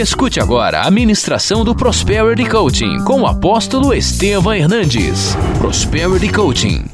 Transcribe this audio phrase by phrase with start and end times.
[0.00, 5.36] Escute agora a ministração do Prosperity Coaching com o apóstolo Estevam Hernandes.
[5.58, 6.86] Prosperity Coaching.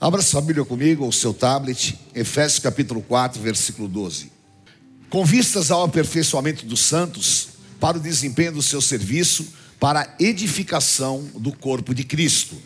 [0.00, 4.32] Abra sua Bíblia comigo, ou seu tablet, Efésios capítulo 4, versículo 12.
[5.08, 9.46] Com vistas ao aperfeiçoamento dos santos, para o desempenho do seu serviço,
[9.78, 12.56] para a edificação do corpo de Cristo,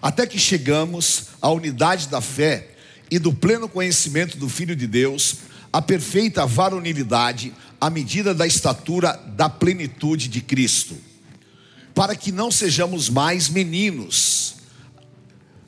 [0.00, 2.68] até que chegamos à unidade da fé
[3.10, 9.12] e do pleno conhecimento do Filho de Deus, a perfeita varonilidade, à medida da estatura
[9.34, 10.96] da plenitude de Cristo,
[11.94, 14.56] para que não sejamos mais meninos,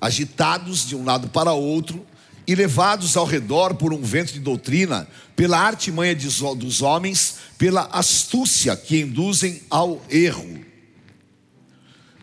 [0.01, 2.05] agitados de um lado para outro
[2.47, 8.77] e levados ao redor por um vento de doutrina, pela artimanha dos homens, pela astúcia
[8.77, 10.63] que induzem ao erro.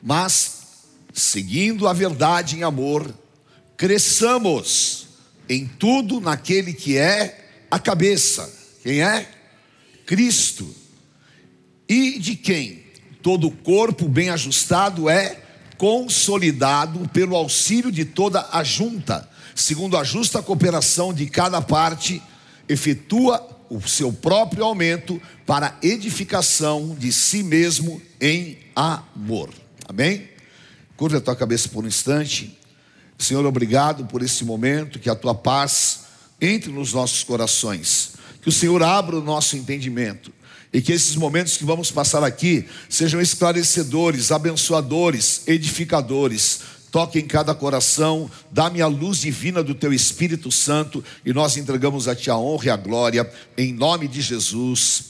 [0.01, 0.61] Mas,
[1.11, 3.11] seguindo a verdade em amor,
[3.75, 5.07] cresçamos
[5.49, 8.51] em tudo naquele que é a cabeça.
[8.83, 9.27] Quem é?
[10.05, 10.75] Cristo.
[11.87, 12.83] E de quem
[13.23, 15.41] todo corpo bem ajustado é
[15.77, 22.21] consolidado pelo auxílio de toda a junta, segundo a justa cooperação de cada parte,
[22.69, 29.49] efetua o seu próprio aumento para edificação de si mesmo em amor.
[29.87, 30.29] Amém?
[30.95, 32.59] Curva a tua cabeça por um instante.
[33.17, 36.01] Senhor, obrigado por esse momento, que a tua paz
[36.41, 38.13] entre nos nossos corações.
[38.41, 40.33] Que o Senhor abra o nosso entendimento.
[40.73, 46.61] E que esses momentos que vamos passar aqui sejam esclarecedores, abençoadores, edificadores.
[46.91, 52.07] Toque em cada coração, dá-me a luz divina do teu Espírito Santo e nós entregamos
[52.07, 55.03] a ti a honra e a glória, em nome de Jesus.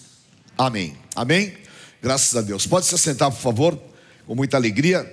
[0.56, 0.96] Amém.
[1.16, 1.54] Amém?
[2.02, 2.68] Graças a Deus.
[2.68, 3.80] Pode se assentar, por favor,
[4.28, 5.12] com muita alegria.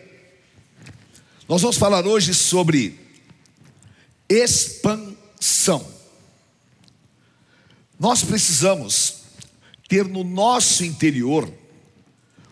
[1.49, 3.01] Nós vamos falar hoje sobre
[4.29, 5.98] expansão.
[7.99, 9.15] Nós precisamos
[9.89, 11.53] ter no nosso interior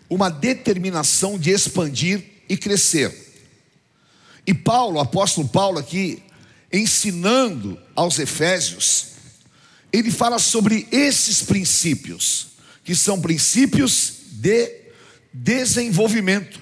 [0.08, 3.25] uma determinação de expandir e crescer.
[4.46, 6.23] E Paulo, o apóstolo Paulo aqui,
[6.73, 9.08] ensinando aos Efésios,
[9.92, 12.48] ele fala sobre esses princípios,
[12.84, 14.86] que são princípios de
[15.33, 16.61] desenvolvimento,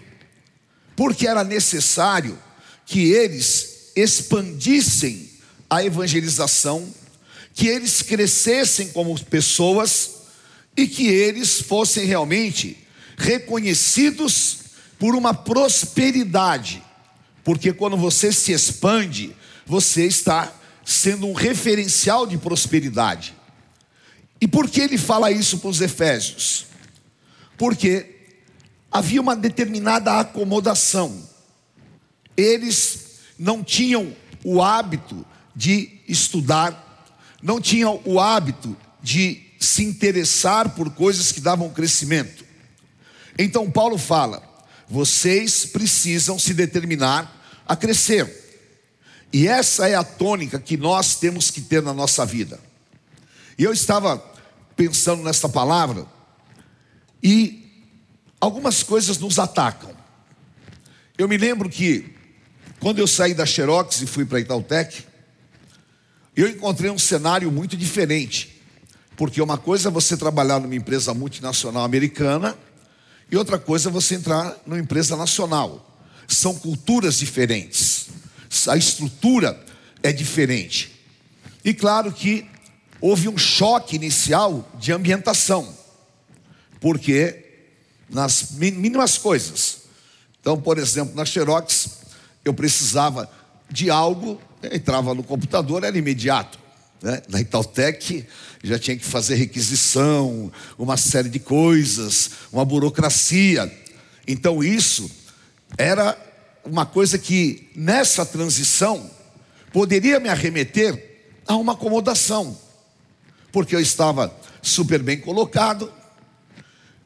[0.97, 2.39] porque era necessário
[2.87, 5.31] que eles expandissem
[5.69, 6.93] a evangelização
[7.55, 10.11] que eles crescessem como pessoas
[10.77, 12.77] e que eles fossem realmente
[13.17, 14.59] reconhecidos
[14.99, 16.83] por uma prosperidade,
[17.45, 19.35] porque quando você se expande,
[19.65, 20.53] você está
[20.85, 23.35] sendo um referencial de prosperidade.
[24.41, 26.67] E por que ele fala isso para os Efésios?
[27.57, 28.17] Porque
[28.91, 31.23] havia uma determinada acomodação,
[32.37, 36.84] eles não tinham o hábito de estudar
[37.45, 42.43] não tinham o hábito de se interessar por coisas que davam crescimento.
[43.39, 44.43] Então Paulo fala:
[44.89, 48.43] vocês precisam se determinar a crescer.
[49.31, 52.59] E essa é a tônica que nós temos que ter na nossa vida.
[53.59, 54.17] E eu estava
[54.75, 56.07] pensando nessa palavra
[57.23, 57.63] e
[58.41, 59.95] algumas coisas nos atacam.
[61.19, 62.15] Eu me lembro que
[62.81, 65.05] quando eu saí da Xerox e fui para a Itautec,
[66.43, 68.63] eu encontrei um cenário muito diferente.
[69.17, 72.57] Porque uma coisa é você trabalhar numa empresa multinacional americana
[73.31, 75.99] e outra coisa é você entrar numa empresa nacional.
[76.27, 78.09] São culturas diferentes.
[78.69, 79.59] A estrutura
[80.03, 80.93] é diferente.
[81.65, 82.47] E claro que
[83.01, 85.73] houve um choque inicial de ambientação.
[86.81, 87.45] Porque
[88.09, 89.79] nas mínimas coisas.
[90.41, 91.99] Então, por exemplo, na Xerox,
[92.45, 93.31] eu precisava
[93.71, 94.41] de algo
[94.73, 96.59] entrava no computador, era imediato.
[97.03, 97.23] Né?
[97.29, 98.27] Na Itautec
[98.63, 103.71] já tinha que fazer requisição, uma série de coisas, uma burocracia.
[104.27, 105.11] Então isso
[105.77, 106.17] era
[106.65, 109.11] uma coisa que nessa transição
[109.73, 112.59] poderia me arremeter a uma acomodação,
[113.53, 115.93] porque eu estava super bem colocado,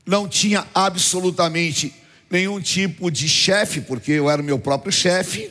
[0.06, 1.92] não tinha absolutamente
[2.30, 5.50] nenhum tipo de chefe, porque eu era o meu próprio chefe,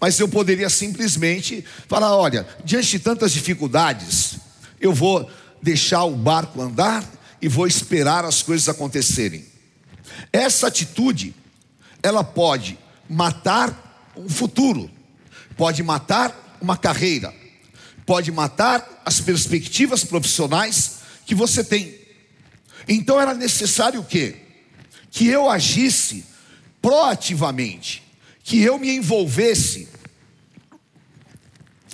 [0.00, 4.36] mas eu poderia simplesmente falar: olha, diante de tantas dificuldades,
[4.80, 5.28] eu vou
[5.62, 7.04] deixar o barco andar
[7.40, 9.44] e vou esperar as coisas acontecerem.
[10.32, 11.34] Essa atitude,
[12.02, 12.78] ela pode
[13.08, 14.90] matar um futuro,
[15.56, 17.34] pode matar uma carreira,
[18.04, 21.94] pode matar as perspectivas profissionais que você tem.
[22.88, 24.36] Então era necessário o quê?
[25.10, 26.24] Que eu agisse
[26.80, 28.05] proativamente
[28.46, 29.88] que eu me envolvesse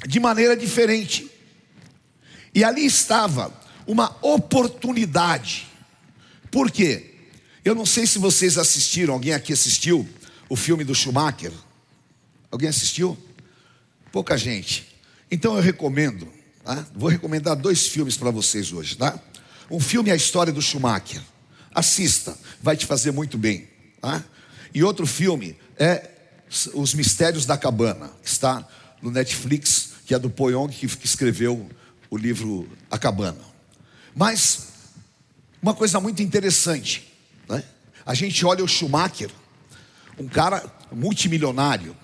[0.07, 1.31] de maneira diferente.
[2.55, 3.51] E ali estava
[3.87, 5.67] uma oportunidade.
[6.51, 7.15] Por quê?
[7.65, 10.07] Eu não sei se vocês assistiram, alguém aqui assistiu
[10.47, 11.51] o filme do Schumacher?
[12.51, 13.17] Alguém assistiu?
[14.13, 14.95] Pouca gente.
[15.31, 16.31] Então eu recomendo,
[16.63, 16.87] tá?
[16.95, 19.19] vou recomendar dois filmes para vocês hoje, tá?
[19.71, 21.23] Um filme é a história do Schumacher.
[21.75, 23.71] Assista, vai te fazer muito bem.
[24.03, 24.23] Tá?
[24.75, 26.12] E outro filme é
[26.75, 28.67] Os Mistérios da Cabana, que está
[29.01, 31.69] no Netflix, que é do Poyong, que escreveu
[32.11, 33.41] o livro A Cabana.
[34.15, 34.69] Mas,
[35.63, 37.11] uma coisa muito interessante,
[37.49, 37.65] né?
[38.05, 39.31] a gente olha o Schumacher,
[40.19, 40.63] um cara
[40.93, 41.97] multimilionário,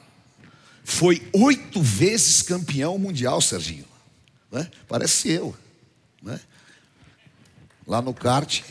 [0.83, 3.85] foi oito vezes campeão mundial, Serginho.
[4.51, 4.71] Né?
[4.89, 5.55] Parece eu.
[6.23, 6.41] Né?
[7.87, 8.63] Lá no kart,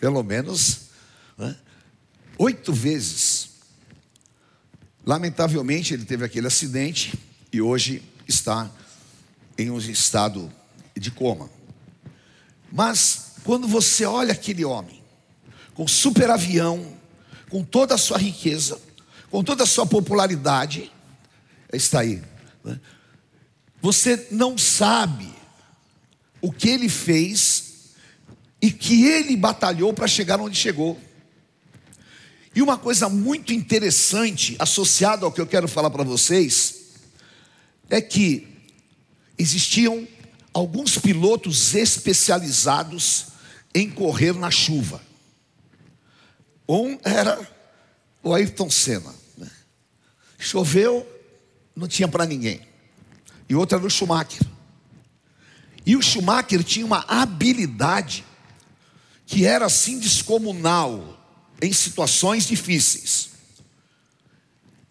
[0.00, 0.88] pelo menos,
[1.36, 1.54] né?
[2.38, 3.31] oito vezes.
[5.04, 7.18] Lamentavelmente, ele teve aquele acidente
[7.52, 8.70] e hoje está
[9.58, 10.50] em um estado
[10.96, 11.50] de coma.
[12.70, 15.02] Mas quando você olha aquele homem
[15.74, 16.96] com super avião,
[17.50, 18.80] com toda a sua riqueza,
[19.30, 20.90] com toda a sua popularidade,
[21.72, 22.22] está aí.
[22.64, 22.78] Né?
[23.80, 25.28] Você não sabe
[26.40, 27.94] o que ele fez
[28.60, 31.00] e que ele batalhou para chegar onde chegou.
[32.54, 36.82] E uma coisa muito interessante associada ao que eu quero falar para vocês
[37.88, 38.46] é que
[39.38, 40.06] existiam
[40.52, 43.26] alguns pilotos especializados
[43.74, 45.00] em correr na chuva.
[46.68, 47.40] Um era
[48.22, 49.14] o Ayrton Senna.
[49.36, 49.50] Né?
[50.38, 51.06] Choveu,
[51.74, 52.60] não tinha para ninguém.
[53.48, 54.46] E outro era o Schumacher.
[55.86, 58.24] E o Schumacher tinha uma habilidade
[59.26, 61.21] que era assim descomunal
[61.62, 63.30] em situações difíceis.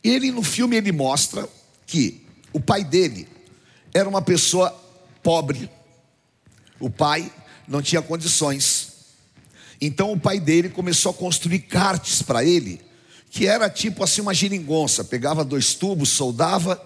[0.02, 1.48] Ele no filme ele mostra
[1.86, 3.28] que o pai dele
[3.94, 4.72] era uma pessoa
[5.22, 5.70] pobre.
[6.80, 7.32] O pai
[7.68, 8.94] não tinha condições.
[9.82, 12.80] Então o pai dele começou a construir karts para ele,
[13.30, 16.82] que era tipo assim uma geringonça, pegava dois tubos, soldava,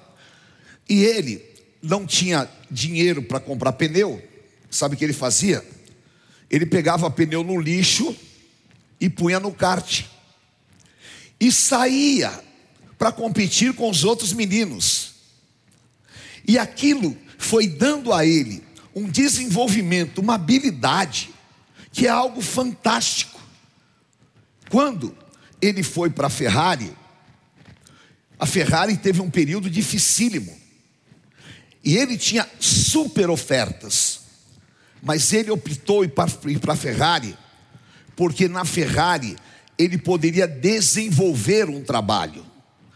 [0.89, 1.43] e ele
[1.81, 4.21] não tinha dinheiro para comprar pneu.
[4.69, 5.63] Sabe o que ele fazia?
[6.49, 8.15] Ele pegava pneu no lixo
[9.05, 10.03] e punha no kart.
[11.39, 12.43] E saía
[12.97, 15.13] para competir com os outros meninos.
[16.47, 18.63] E aquilo foi dando a ele
[18.95, 21.29] um desenvolvimento, uma habilidade,
[21.91, 23.39] que é algo fantástico.
[24.71, 25.15] Quando
[25.61, 26.91] ele foi para a Ferrari,
[28.39, 30.57] a Ferrari teve um período dificílimo.
[31.83, 34.21] E ele tinha super ofertas.
[34.99, 37.37] Mas ele optou ir para a Ferrari,
[38.15, 39.35] porque na Ferrari
[39.77, 42.45] ele poderia desenvolver um trabalho.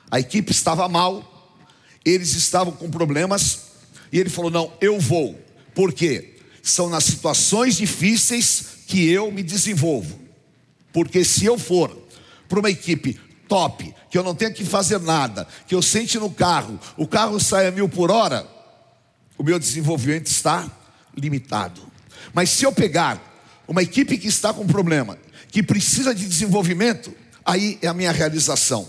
[0.10, 1.58] A equipe estava mal,
[2.04, 3.70] eles estavam com problemas,
[4.12, 5.40] e ele falou: Não, eu vou.
[5.76, 6.38] Por quê?
[6.64, 10.20] São nas situações difíceis que eu me desenvolvo.
[10.92, 11.96] Porque se eu for
[12.48, 16.30] para uma equipe top, que eu não tenho que fazer nada, que eu sente no
[16.30, 18.48] carro, o carro sai a mil por hora,
[19.38, 20.70] o meu desenvolvimento está
[21.16, 21.82] limitado.
[22.34, 23.29] Mas se eu pegar
[23.70, 25.16] uma equipe que está com problema,
[25.50, 27.14] que precisa de desenvolvimento,
[27.46, 28.88] aí é a minha realização.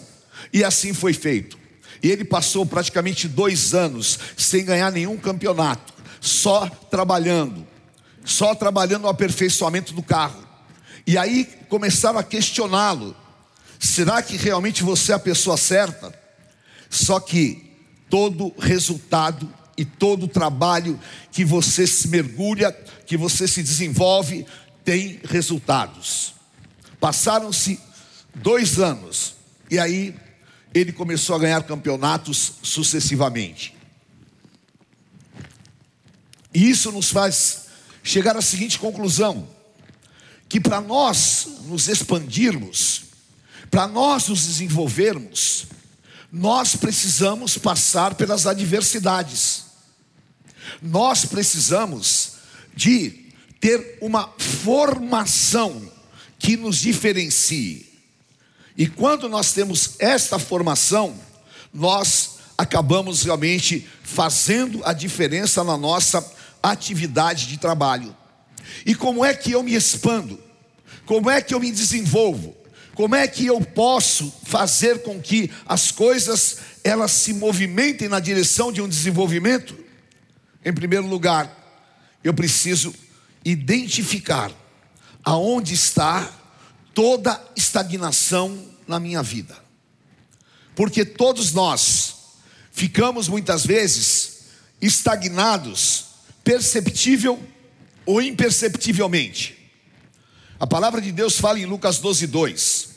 [0.51, 1.59] E assim foi feito.
[2.03, 7.67] E ele passou praticamente dois anos sem ganhar nenhum campeonato, só trabalhando,
[8.25, 10.43] só trabalhando no aperfeiçoamento do carro.
[11.07, 13.15] E aí começaram a questioná-lo:
[13.79, 16.11] será que realmente você é a pessoa certa?
[16.89, 17.71] Só que
[18.09, 20.99] todo resultado e todo trabalho
[21.31, 22.73] que você se mergulha,
[23.07, 24.47] que você se desenvolve,
[24.85, 26.35] tem resultados.
[26.99, 27.81] Passaram-se
[28.35, 29.35] dois anos,
[29.71, 30.15] e aí
[30.75, 33.75] ele começou a ganhar campeonatos sucessivamente.
[36.53, 37.67] E isso nos faz
[38.03, 39.49] chegar à seguinte conclusão:
[40.49, 43.03] que para nós nos expandirmos,
[43.71, 45.67] para nós nos desenvolvermos,
[46.33, 49.65] nós precisamos passar pelas adversidades.
[50.81, 52.33] Nós precisamos
[52.75, 53.20] de
[53.61, 55.81] ter uma formação
[56.39, 57.87] que nos diferencie.
[58.77, 61.15] E quando nós temos esta formação,
[61.73, 66.25] nós acabamos realmente fazendo a diferença na nossa
[66.63, 68.17] atividade de trabalho.
[68.87, 70.41] E como é que eu me expando?
[71.05, 72.57] Como é que eu me desenvolvo?
[72.95, 78.73] Como é que eu posso fazer com que as coisas elas se movimentem na direção
[78.73, 79.79] de um desenvolvimento?
[80.65, 81.51] Em primeiro lugar,
[82.23, 82.95] eu preciso
[83.45, 84.53] identificar
[85.25, 86.31] aonde está
[86.95, 89.57] toda estagnação na minha vida.
[90.75, 92.17] Porque todos nós
[92.73, 94.41] ficamos muitas vezes
[94.81, 96.07] estagnados,
[96.43, 97.43] perceptível
[98.07, 99.59] ou imperceptivelmente.
[100.59, 102.89] A palavra de Deus fala em Lucas 12, 2,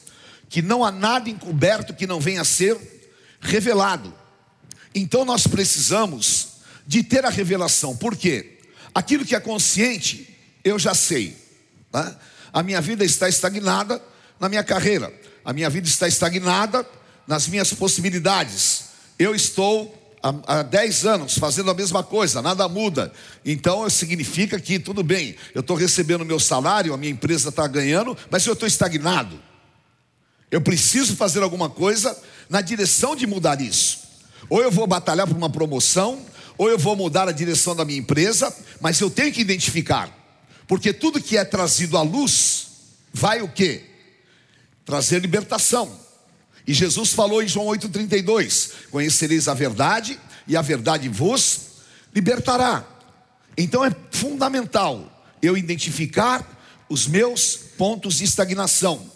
[0.49, 2.77] que não há nada encoberto que não venha a ser
[3.39, 4.13] revelado.
[4.93, 6.47] Então nós precisamos
[6.85, 8.59] de ter a revelação, por quê?
[8.93, 10.32] Aquilo que é consciente,
[10.63, 11.37] eu já sei.
[11.91, 12.15] Tá?
[12.51, 14.01] A minha vida está estagnada
[14.39, 16.85] na minha carreira, a minha vida está estagnada
[17.27, 18.85] nas minhas possibilidades.
[19.17, 23.11] Eu estou há, há 10 anos fazendo a mesma coisa, nada muda.
[23.45, 28.17] Então significa que tudo bem, eu estou recebendo meu salário, a minha empresa está ganhando,
[28.31, 29.39] mas eu estou estagnado.
[30.49, 32.15] Eu preciso fazer alguma coisa
[32.49, 33.99] na direção de mudar isso.
[34.49, 36.23] Ou eu vou batalhar por uma promoção,
[36.57, 40.15] ou eu vou mudar a direção da minha empresa, mas eu tenho que identificar,
[40.67, 42.67] porque tudo que é trazido à luz
[43.13, 43.83] vai o quê?
[44.85, 45.99] Trazer libertação.
[46.65, 51.59] E Jesus falou em João 8,32: Conhecereis a verdade, e a verdade vos
[52.13, 52.87] libertará.
[53.57, 55.09] Então é fundamental
[55.41, 59.11] eu identificar os meus pontos de estagnação.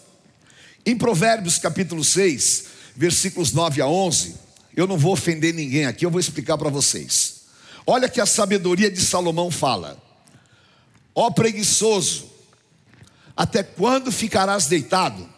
[0.84, 2.64] Em Provérbios capítulo 6,
[2.96, 4.34] versículos 9 a 11,
[4.76, 7.42] eu não vou ofender ninguém aqui, eu vou explicar para vocês.
[7.86, 10.00] Olha que a sabedoria de Salomão fala:
[11.20, 12.30] Ó preguiçoso,
[13.36, 15.28] até quando ficarás deitado?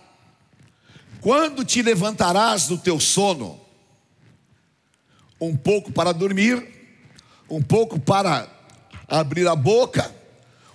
[1.22, 3.58] Quando te levantarás do teu sono?
[5.40, 6.62] Um pouco para dormir,
[7.48, 8.46] um pouco para
[9.08, 10.14] abrir a boca,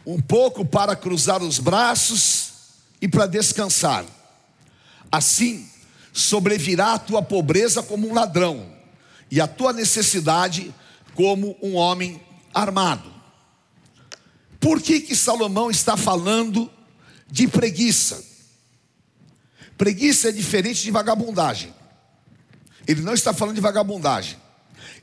[0.04, 2.54] um pouco para cruzar os braços
[3.00, 4.04] e para descansar.
[5.12, 5.70] Assim,
[6.12, 8.74] sobrevirá a tua pobreza como um ladrão,
[9.30, 10.74] e a tua necessidade
[11.14, 12.20] como um homem
[12.52, 13.15] armado.
[14.60, 16.72] Por que que Salomão está falando
[17.30, 18.24] de preguiça?
[19.78, 21.74] Preguiça é diferente de vagabundagem.
[22.88, 24.38] Ele não está falando de vagabundagem.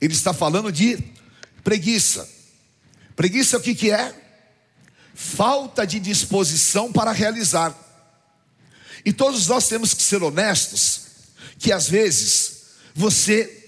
[0.01, 0.99] Ele está falando de
[1.63, 2.29] preguiça.
[3.15, 4.15] Preguiça o que, que é?
[5.15, 7.77] Falta de disposição para realizar.
[9.05, 11.03] E todos nós temos que ser honestos,
[11.59, 12.63] que às vezes
[12.95, 13.63] você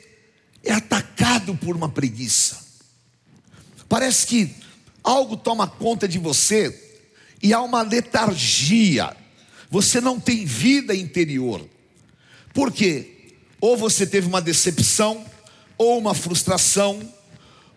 [0.62, 2.64] é atacado por uma preguiça.
[3.88, 4.54] Parece que
[5.04, 6.98] algo toma conta de você
[7.42, 9.14] e há uma letargia
[9.74, 11.68] você não tem vida interior.
[12.52, 13.34] Por quê?
[13.60, 15.26] Ou você teve uma decepção,
[15.76, 17.00] ou uma frustração,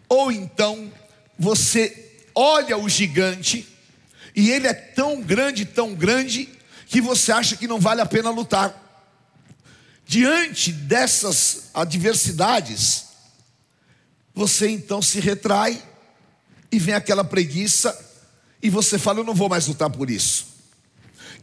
[0.08, 0.94] ou então
[1.40, 3.68] você olha o gigante
[4.36, 6.48] e ele é tão grande, tão grande,
[6.86, 8.84] que você acha que não vale a pena lutar.
[10.06, 13.06] Diante dessas adversidades,
[14.36, 15.82] você então se retrai
[16.72, 17.98] e vem aquela preguiça
[18.62, 20.48] e você fala: Eu não vou mais lutar por isso.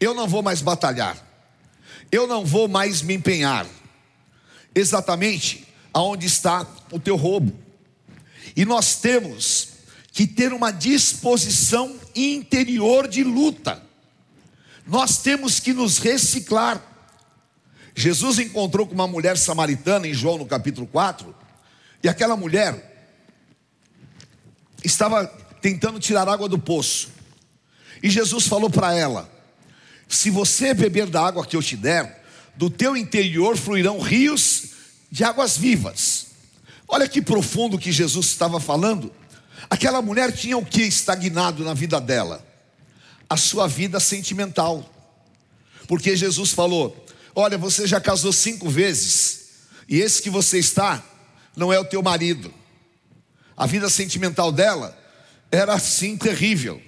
[0.00, 1.16] Eu não vou mais batalhar.
[2.10, 3.66] Eu não vou mais me empenhar.
[4.74, 7.52] Exatamente aonde está o teu roubo.
[8.56, 9.68] E nós temos
[10.12, 13.82] que ter uma disposição interior de luta.
[14.86, 16.82] Nós temos que nos reciclar.
[17.94, 21.34] Jesus encontrou com uma mulher samaritana em João no capítulo 4,
[22.02, 22.93] e aquela mulher
[24.84, 25.26] estava
[25.60, 27.08] tentando tirar água do poço.
[28.02, 29.30] E Jesus falou para ela:
[30.08, 32.24] se você beber da água que eu te der,
[32.54, 34.68] do teu interior fluirão rios
[35.10, 36.26] de águas vivas.
[36.86, 39.12] Olha que profundo que Jesus estava falando.
[39.70, 42.44] Aquela mulher tinha o que estagnado na vida dela?
[43.28, 44.88] A sua vida sentimental.
[45.88, 49.46] Porque Jesus falou: Olha, você já casou cinco vezes,
[49.88, 51.02] e esse que você está
[51.56, 52.52] não é o teu marido.
[53.56, 54.98] A vida sentimental dela
[55.50, 56.82] era assim terrível,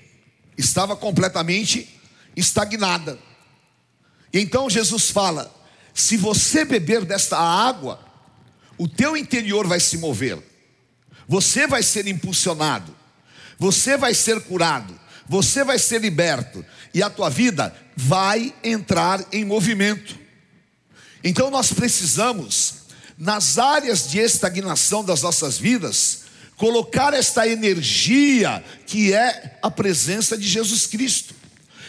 [0.59, 2.01] estava completamente
[2.37, 3.19] estagnada.
[4.33, 5.55] E então Jesus fala:
[5.95, 8.01] se você beber desta água,
[8.77, 10.39] o teu interior vai se mover,
[11.29, 12.95] você vai ser impulsionado,
[13.59, 19.45] você vai ser curado, você vai ser liberto, e a tua vida vai entrar em
[19.45, 20.19] movimento.
[21.23, 22.75] Então nós precisamos,
[23.17, 26.26] nas áreas de estagnação das nossas vidas,
[26.57, 31.35] colocar esta energia que é a presença de Jesus Cristo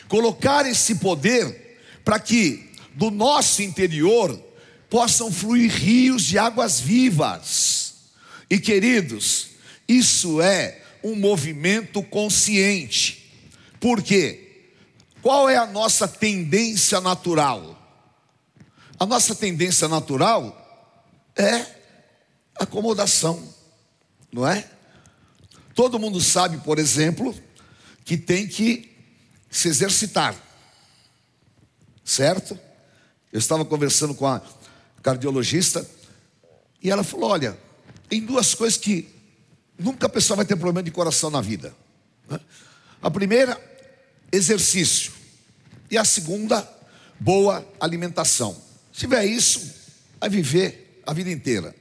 [0.08, 4.42] colocar esse poder para que do nosso interior
[4.90, 7.96] possam fluir rios de águas vivas.
[8.50, 9.50] E queridos,
[9.88, 13.32] isso é um movimento consciente.
[13.80, 14.72] Por quê?
[15.22, 17.74] Qual é a nossa tendência natural?
[19.00, 20.56] A nossa tendência natural
[21.36, 21.66] é
[22.56, 23.44] acomodação,
[24.32, 24.70] não é?
[25.74, 27.36] Todo mundo sabe, por exemplo,
[28.04, 28.92] que tem que
[29.50, 30.36] se exercitar.
[32.04, 32.58] Certo?
[33.32, 34.42] Eu estava conversando com a
[35.04, 35.88] cardiologista
[36.82, 37.58] e ela falou: Olha,
[38.10, 39.08] tem duas coisas que
[39.78, 41.76] nunca a pessoa vai ter problema de coração na vida.
[42.30, 42.40] Né?
[43.02, 43.60] A primeira,
[44.32, 45.12] exercício.
[45.90, 46.68] E a segunda,
[47.20, 48.56] boa alimentação.
[48.92, 49.62] Se tiver isso,
[50.20, 51.76] vai viver a vida inteira.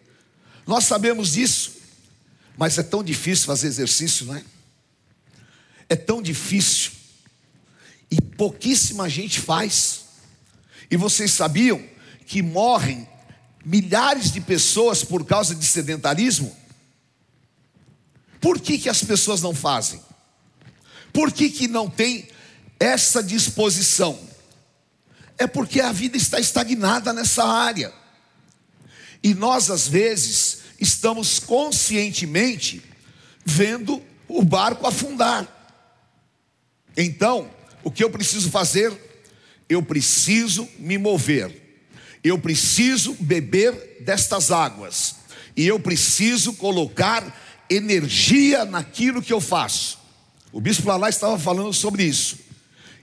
[0.66, 1.75] Nós sabemos disso,
[2.56, 4.44] mas é tão difícil fazer exercício, não é?
[5.88, 6.92] É tão difícil.
[8.10, 10.04] E pouquíssima gente faz.
[10.90, 11.84] E vocês sabiam
[12.26, 13.08] que morrem
[13.64, 16.56] milhares de pessoas por causa de sedentarismo?
[18.40, 20.00] Por que, que as pessoas não fazem?
[21.12, 22.28] Por que, que não tem
[22.78, 24.18] essa disposição?
[25.38, 27.92] É porque a vida está estagnada nessa área.
[29.22, 32.82] E nós, às vezes, estamos conscientemente
[33.44, 35.46] vendo o barco afundar.
[36.96, 37.50] Então,
[37.84, 38.92] o que eu preciso fazer?
[39.68, 41.82] Eu preciso me mover.
[42.22, 45.16] Eu preciso beber destas águas.
[45.56, 49.98] E eu preciso colocar energia naquilo que eu faço.
[50.52, 52.38] O bispo Lalá estava falando sobre isso.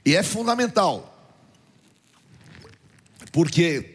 [0.05, 1.09] E é fundamental.
[3.31, 3.92] Porque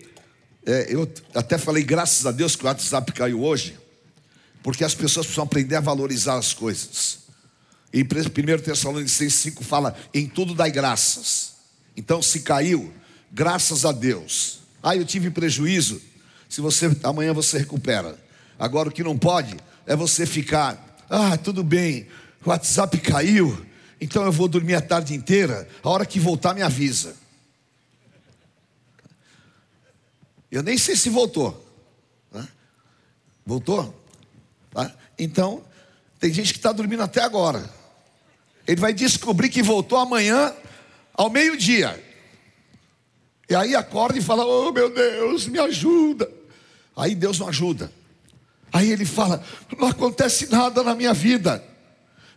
[0.68, 3.74] é, eu até falei, graças a Deus, que o WhatsApp caiu hoje.
[4.62, 7.20] Porque as pessoas precisam aprender a valorizar as coisas.
[7.90, 8.06] Em 1
[8.62, 11.54] Tessalonicenses 5 fala: em tudo dai graças.
[11.96, 12.92] Então, se caiu,
[13.32, 14.60] graças a Deus.
[14.82, 16.02] Ah, eu tive prejuízo.
[16.50, 18.18] Se você amanhã você recupera.
[18.58, 19.56] Agora o que não pode
[19.86, 22.06] é você ficar, ah, tudo bem,
[22.44, 23.58] o WhatsApp caiu,
[23.98, 27.16] então eu vou dormir a tarde inteira, a hora que voltar me avisa.
[30.50, 31.66] Eu nem sei se voltou.
[32.32, 32.46] Né?
[33.44, 33.94] Voltou?
[34.70, 34.94] Tá?
[35.18, 35.62] Então,
[36.18, 37.68] tem gente que está dormindo até agora.
[38.66, 40.54] Ele vai descobrir que voltou amanhã
[41.14, 42.02] ao meio-dia.
[43.48, 46.30] E aí acorda e fala: Oh meu Deus, me ajuda.
[46.94, 47.90] Aí Deus não ajuda.
[48.72, 49.42] Aí ele fala:
[49.78, 51.64] não acontece nada na minha vida.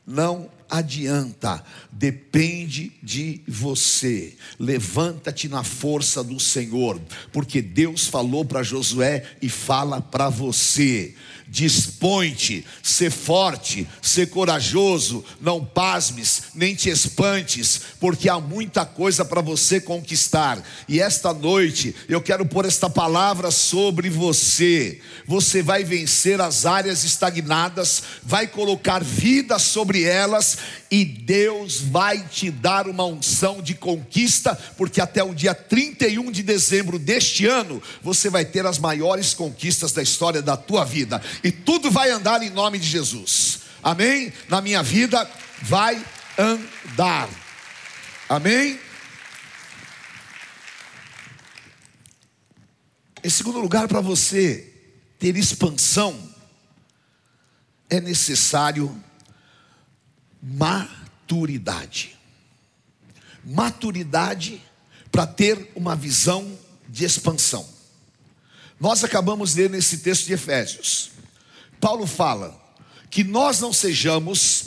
[0.05, 4.33] Não adianta, depende de você.
[4.57, 6.99] Levanta-te na força do Senhor,
[7.33, 11.13] porque Deus falou para Josué e fala para você
[11.51, 19.41] dispõe-te, ser forte, ser corajoso, não pasmes, nem te espantes, porque há muita coisa para
[19.41, 20.63] você conquistar.
[20.87, 25.01] E esta noite eu quero pôr esta palavra sobre você.
[25.27, 30.57] Você vai vencer as áreas estagnadas, vai colocar vida sobre elas
[30.89, 36.43] e Deus vai te dar uma unção de conquista, porque até o dia 31 de
[36.43, 41.51] dezembro deste ano, você vai ter as maiores conquistas da história da tua vida, e
[41.51, 43.61] tudo vai andar em nome de Jesus.
[43.83, 44.31] Amém?
[44.47, 45.29] Na minha vida
[45.61, 46.03] vai
[46.37, 47.29] andar.
[48.29, 48.79] Amém?
[53.23, 54.73] Em segundo lugar, para você
[55.19, 56.31] ter expansão,
[57.89, 59.03] é necessário
[60.41, 62.17] maturidade.
[63.43, 64.61] Maturidade
[65.11, 67.67] para ter uma visão de expansão.
[68.79, 71.11] Nós acabamos de ler nesse texto de Efésios.
[71.81, 72.55] Paulo fala
[73.09, 74.65] que nós não sejamos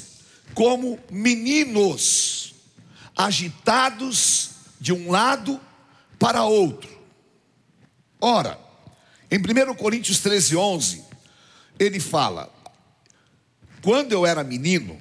[0.52, 2.56] como meninos
[3.16, 4.50] agitados
[4.80, 5.60] de um lado
[6.18, 6.90] para outro.
[8.20, 8.58] Ora,
[9.30, 11.04] em 1 Coríntios 13, 11,
[11.78, 12.52] ele fala:
[13.80, 15.00] Quando eu era menino,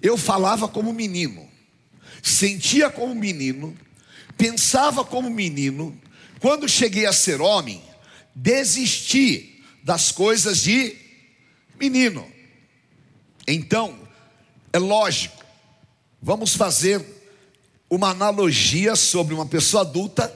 [0.00, 1.46] eu falava como menino,
[2.22, 3.76] sentia como menino,
[4.38, 6.00] pensava como menino.
[6.40, 7.82] Quando cheguei a ser homem,
[8.34, 11.01] desisti das coisas de
[11.82, 12.30] menino.
[13.46, 13.98] Então,
[14.72, 15.44] é lógico,
[16.20, 17.04] vamos fazer
[17.90, 20.32] uma analogia sobre uma pessoa adulta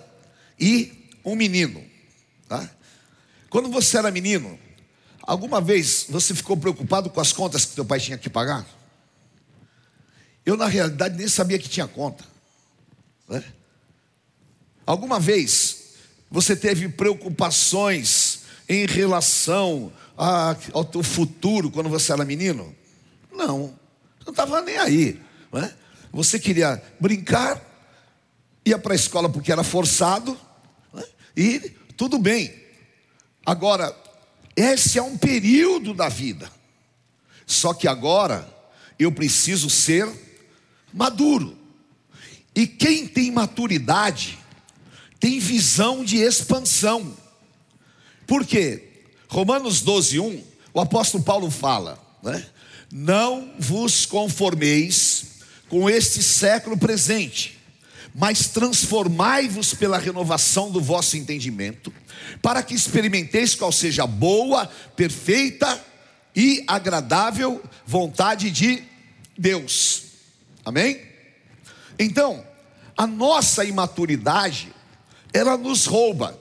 [0.59, 1.85] e um menino.
[2.49, 2.69] Tá?
[3.49, 4.59] Quando você era menino,
[5.23, 8.67] alguma vez você ficou preocupado com as contas que teu pai tinha que pagar?
[10.45, 12.25] Eu, na realidade, nem sabia que tinha conta.
[13.29, 13.43] Né?
[14.85, 15.95] Alguma vez
[16.29, 18.26] você teve preocupações
[18.69, 22.75] em relação a, ao teu futuro quando você era menino?
[23.33, 23.79] Não,
[24.25, 25.21] não estava nem aí.
[25.53, 25.73] Né?
[26.13, 27.61] Você queria brincar,
[28.65, 30.39] ia para a escola porque era forçado,
[30.93, 31.05] né?
[31.37, 32.55] e tudo bem.
[33.45, 33.95] Agora,
[34.57, 36.51] esse é um período da vida.
[37.47, 38.49] Só que agora
[38.99, 40.09] eu preciso ser
[40.93, 41.57] maduro.
[42.55, 44.39] E quem tem maturidade
[45.21, 47.15] tem visão de expansão.
[48.27, 48.83] Por quê?
[49.29, 52.45] Romanos 12, 1, o apóstolo Paulo fala, né?
[52.91, 55.27] Não vos conformeis
[55.69, 57.59] com este século presente,
[58.15, 61.93] mas transformai-vos pela renovação do vosso entendimento,
[62.41, 65.83] para que experimenteis qual seja a boa, perfeita
[66.35, 68.83] e agradável vontade de
[69.37, 70.03] Deus.
[70.65, 71.01] Amém?
[71.99, 72.45] Então,
[72.97, 74.73] a nossa imaturidade,
[75.33, 76.39] ela nos rouba.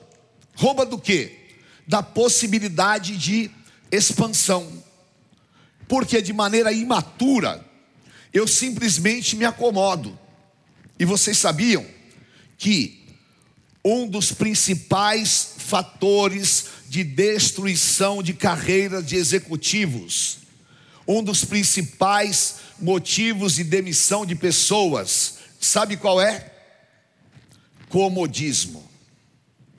[0.56, 1.45] Rouba do quê?
[1.88, 3.52] Da possibilidade de
[3.92, 4.84] expansão.
[5.88, 7.64] Porque de maneira imatura,
[8.34, 10.18] eu simplesmente me acomodo.
[11.00, 11.86] E vocês sabiam
[12.58, 13.06] que
[13.84, 20.40] um dos principais fatores de destruição de carreiras de executivos,
[21.08, 26.52] um dos principais motivos de demissão de pessoas, sabe qual é?
[27.90, 28.90] Comodismo.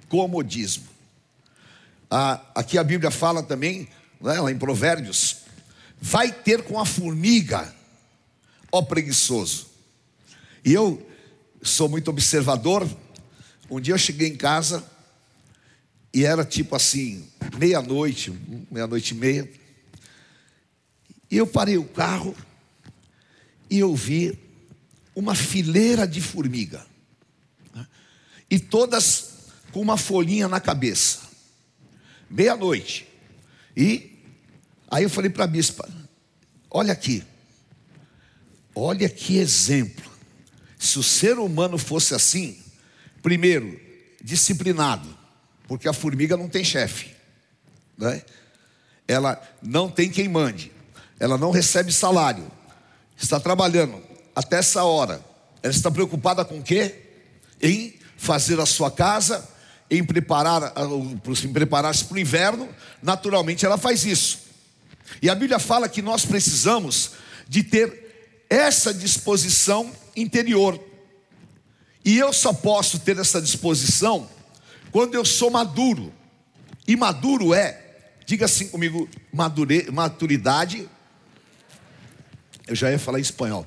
[0.09, 0.96] Comodismo.
[2.11, 3.89] Ah, aqui a Bíblia fala também,
[4.21, 5.39] né, lá em Provérbios,
[6.01, 7.75] vai ter com a formiga,
[8.71, 9.67] ó preguiçoso.
[10.65, 11.05] E eu
[11.63, 12.89] sou muito observador.
[13.71, 14.85] Um dia eu cheguei em casa
[16.15, 18.33] e era tipo assim, meia-noite,
[18.71, 19.51] meia-noite e meia.
[21.31, 22.35] E eu parei o carro
[23.69, 24.39] e eu vi
[25.15, 26.87] uma fileira de formiga.
[27.75, 27.87] Né?
[28.49, 29.35] E todas
[29.73, 31.26] com uma folhinha na cabeça.
[32.29, 33.07] Meia-noite.
[33.77, 34.19] E
[34.91, 35.89] aí eu falei para a bispa:
[36.71, 37.23] olha aqui,
[38.75, 40.05] olha que exemplo.
[40.79, 42.59] Se o ser humano fosse assim,
[43.23, 43.81] primeiro,
[44.23, 45.09] disciplinado,
[45.67, 47.15] porque a formiga não tem chefe,
[47.97, 48.23] né?
[49.09, 50.73] ela não tem quem mande,
[51.19, 52.51] ela não recebe salário,
[53.17, 54.03] está trabalhando
[54.35, 55.25] até essa hora,
[55.63, 57.03] ela está preocupada com o quê?
[57.61, 59.49] Em fazer a sua casa,
[59.91, 60.73] em preparar,
[61.45, 62.69] em preparar-se para o inverno,
[63.03, 64.47] naturalmente ela faz isso.
[65.23, 67.13] E a Bíblia fala que nós precisamos
[67.49, 70.81] de ter essa disposição interior.
[72.05, 74.29] E eu só posso ter essa disposição
[74.91, 76.13] quando eu sou maduro.
[76.87, 77.81] E maduro é,
[78.25, 80.89] diga assim comigo, madure, maturidade
[82.67, 83.67] eu já ia falar em espanhol.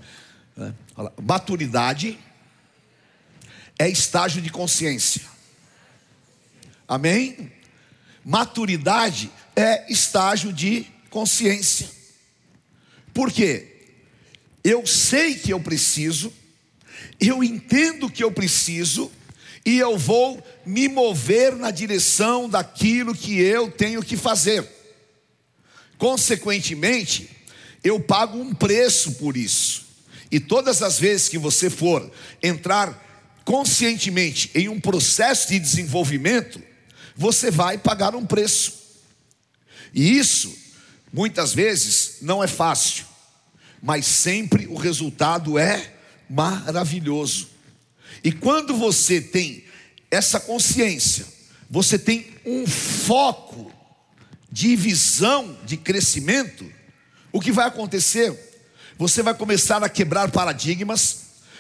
[0.55, 0.73] Né?
[1.21, 2.19] Maturidade
[3.77, 5.21] é estágio de consciência.
[6.89, 7.51] Amém?
[8.25, 11.87] Maturidade é estágio de consciência.
[13.13, 13.67] Por quê?
[14.63, 16.33] Eu sei que eu preciso,
[17.19, 19.11] eu entendo que eu preciso,
[19.63, 24.67] e eu vou me mover na direção daquilo que eu tenho que fazer.
[25.95, 27.29] Consequentemente,
[27.83, 29.85] eu pago um preço por isso.
[30.31, 33.07] E todas as vezes que você for entrar
[33.45, 36.68] conscientemente em um processo de desenvolvimento,
[37.19, 38.79] você vai pagar um preço.
[39.93, 40.57] E isso,
[41.11, 43.03] muitas vezes, não é fácil,
[43.83, 45.95] mas sempre o resultado é
[46.29, 47.49] maravilhoso.
[48.23, 49.65] E quando você tem
[50.09, 51.25] essa consciência,
[51.69, 53.69] você tem um foco
[54.49, 56.71] de visão de crescimento,
[57.33, 58.33] o que vai acontecer?
[58.97, 61.17] Você vai começar a quebrar paradigmas,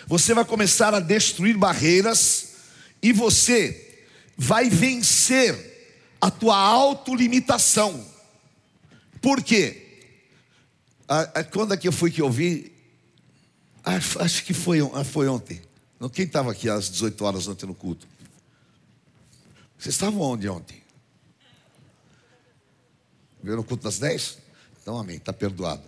[0.07, 2.51] você vai começar a destruir barreiras
[3.03, 3.88] e você
[4.39, 8.07] vai vencer a tua autolimitação.
[9.21, 10.07] Por quê?
[11.51, 12.71] Quando é que eu fui que eu vi?
[13.83, 15.61] Acho que foi, foi ontem.
[16.13, 18.07] Quem estava aqui às 18 horas ontem no culto?
[19.77, 20.81] Vocês estavam onde ontem?
[23.43, 24.37] Viram no culto das 10?
[24.81, 25.83] Então, amém, está perdoado.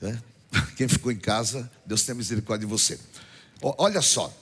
[0.00, 0.22] Né?
[0.76, 3.00] Quem ficou em casa, Deus tenha misericórdia de você.
[3.60, 4.32] Olha só,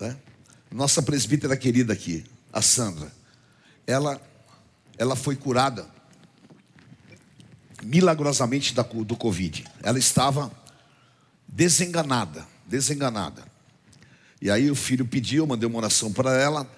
[0.00, 0.16] né?
[0.70, 3.10] nossa presbítera querida aqui, a Sandra,
[3.86, 4.20] ela,
[4.98, 5.88] ela foi curada
[7.82, 9.64] milagrosamente da, do Covid.
[9.82, 10.52] Ela estava
[11.48, 13.44] desenganada, desenganada.
[14.40, 16.70] E aí o filho pediu, mandei uma oração para ela,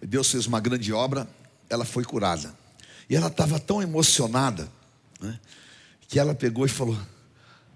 [0.00, 1.28] Deus fez uma grande obra,
[1.68, 2.54] ela foi curada.
[3.08, 4.70] E ela estava tão emocionada,
[5.20, 5.38] né?
[6.06, 6.98] que ela pegou e falou: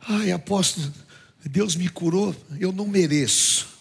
[0.01, 0.93] Ai, apóstolo,
[1.45, 3.72] Deus me curou, eu não mereço.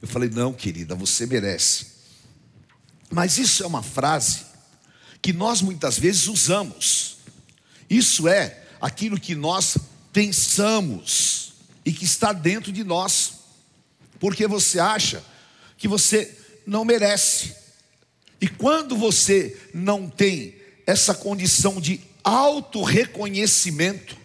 [0.00, 1.86] Eu falei: Não, querida, você merece.
[3.10, 4.46] Mas isso é uma frase
[5.20, 7.18] que nós muitas vezes usamos.
[7.88, 9.78] Isso é aquilo que nós
[10.12, 13.32] pensamos e que está dentro de nós,
[14.20, 15.24] porque você acha
[15.76, 17.56] que você não merece.
[18.40, 20.54] E quando você não tem
[20.86, 24.17] essa condição de autorreconhecimento.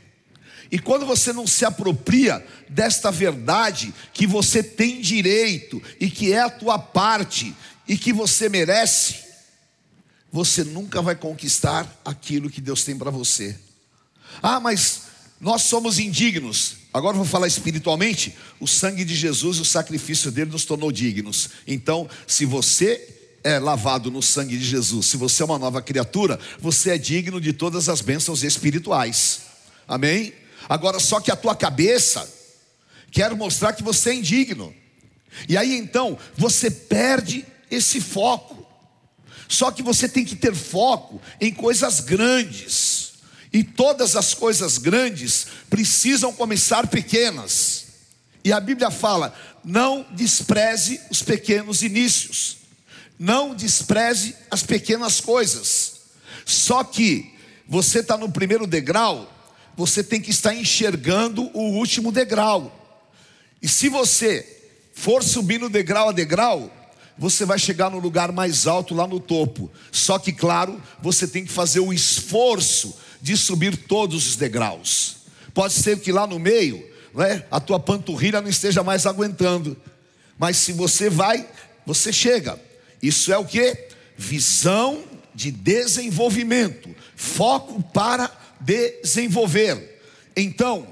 [0.73, 6.39] E quando você não se apropria desta verdade que você tem direito e que é
[6.39, 7.55] a tua parte
[7.88, 9.17] e que você merece,
[10.31, 13.55] você nunca vai conquistar aquilo que Deus tem para você.
[14.41, 15.03] Ah, mas
[15.39, 16.77] nós somos indignos.
[16.91, 18.36] Agora vou falar espiritualmente.
[18.59, 21.51] O sangue de Jesus, o sacrifício dele nos tornou dignos.
[21.67, 26.39] Então, se você é lavado no sangue de Jesus, se você é uma nova criatura,
[26.59, 29.41] você é digno de todas as bênçãos espirituais.
[29.88, 30.33] Amém?
[30.67, 32.32] Agora, só que a tua cabeça,
[33.12, 34.73] quero mostrar que você é indigno.
[35.47, 38.65] E aí então você perde esse foco.
[39.47, 43.13] Só que você tem que ter foco em coisas grandes.
[43.52, 47.86] E todas as coisas grandes precisam começar pequenas.
[48.43, 52.58] E a Bíblia fala: não despreze os pequenos inícios,
[53.17, 56.02] não despreze as pequenas coisas.
[56.45, 57.34] Só que
[57.67, 59.32] você está no primeiro degrau,
[59.75, 62.79] você tem que estar enxergando o último degrau.
[63.62, 64.45] E se você
[64.93, 66.71] for subindo degrau a degrau,
[67.17, 69.71] você vai chegar no lugar mais alto lá no topo.
[69.91, 75.17] Só que, claro, você tem que fazer o esforço de subir todos os degraus.
[75.53, 79.77] Pode ser que lá no meio, né, a tua panturrilha não esteja mais aguentando.
[80.38, 81.47] Mas se você vai,
[81.86, 82.59] você chega.
[83.01, 83.88] Isso é o que?
[84.17, 88.31] Visão de desenvolvimento, foco para
[88.63, 90.02] desenvolver.
[90.36, 90.88] Então,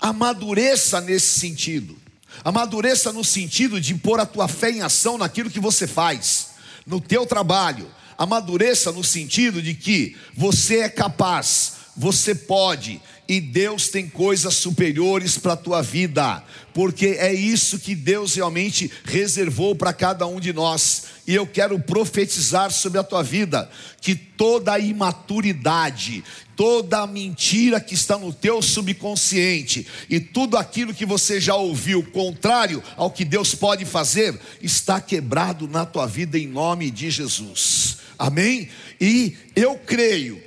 [0.00, 1.96] amadureça nesse sentido.
[2.44, 6.48] Amadureça no sentido de pôr a tua fé em ação naquilo que você faz,
[6.86, 7.88] no teu trabalho.
[8.18, 15.38] Amadureça no sentido de que você é capaz, você pode, e Deus tem coisas superiores
[15.38, 16.42] para a tua vida,
[16.74, 21.04] porque é isso que Deus realmente reservou para cada um de nós.
[21.26, 26.24] E eu quero profetizar sobre a tua vida que toda imaturidade,
[26.56, 32.02] toda a mentira que está no teu subconsciente e tudo aquilo que você já ouviu
[32.10, 37.98] contrário ao que Deus pode fazer, está quebrado na tua vida em nome de Jesus.
[38.18, 38.68] Amém?
[39.00, 40.42] E eu creio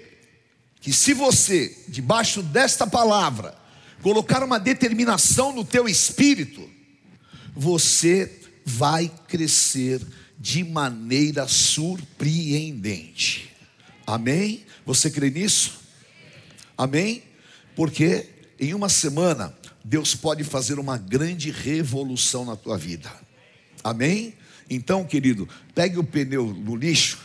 [0.82, 3.56] que se você, debaixo desta palavra,
[4.02, 6.70] colocar uma determinação no teu espírito,
[7.56, 10.02] você vai crescer
[10.46, 13.52] de maneira surpreendente.
[14.06, 14.64] Amém?
[14.86, 15.80] Você crê nisso?
[16.78, 17.24] Amém?
[17.76, 18.30] Porque
[18.60, 23.12] em uma semana Deus pode fazer uma grande revolução na tua vida.
[23.84, 24.36] Amém?
[24.70, 27.18] Então, querido, pegue o pneu no lixo,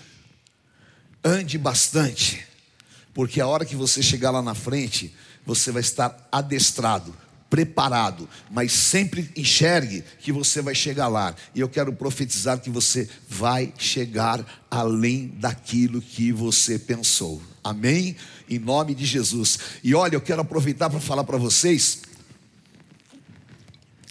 [1.23, 2.49] ande bastante
[3.13, 7.15] porque a hora que você chegar lá na frente, você vai estar adestrado,
[7.51, 11.35] preparado, mas sempre enxergue que você vai chegar lá.
[11.53, 17.43] E eu quero profetizar que você vai chegar além daquilo que você pensou.
[17.63, 18.17] Amém?
[18.49, 19.59] Em nome de Jesus.
[19.83, 22.03] E olha, eu quero aproveitar para falar para vocês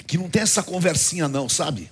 [0.06, 1.90] que não tem essa conversinha não, sabe?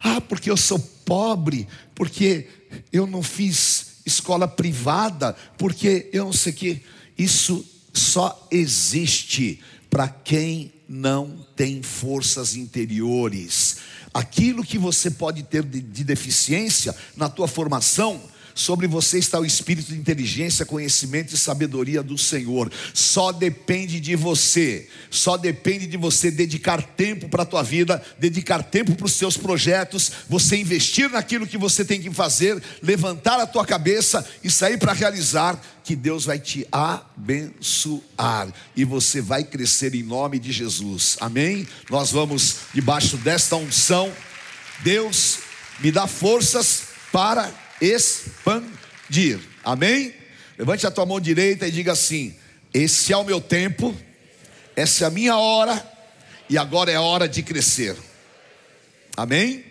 [0.00, 2.46] Ah, porque eu sou pobre, porque
[2.92, 6.82] eu não fiz escola privada, porque eu não sei o que.
[7.16, 13.76] Isso só existe para quem não tem forças interiores.
[14.12, 18.20] Aquilo que você pode ter de, de deficiência na tua formação,
[18.58, 22.68] Sobre você está o espírito de inteligência, conhecimento e sabedoria do Senhor.
[22.92, 24.88] Só depende de você.
[25.08, 29.36] Só depende de você dedicar tempo para a tua vida, dedicar tempo para os seus
[29.36, 34.76] projetos, você investir naquilo que você tem que fazer, levantar a tua cabeça e sair
[34.76, 41.16] para realizar que Deus vai te abençoar e você vai crescer em nome de Jesus.
[41.20, 41.64] Amém?
[41.88, 44.12] Nós vamos debaixo desta unção.
[44.80, 45.38] Deus
[45.78, 49.40] me dá forças para expandir.
[49.64, 50.14] Amém?
[50.58, 52.34] Levante a tua mão direita e diga assim:
[52.72, 53.94] Esse é o meu tempo,
[54.74, 55.86] essa é a minha hora,
[56.48, 57.96] e agora é a hora de crescer.
[59.16, 59.64] Amém?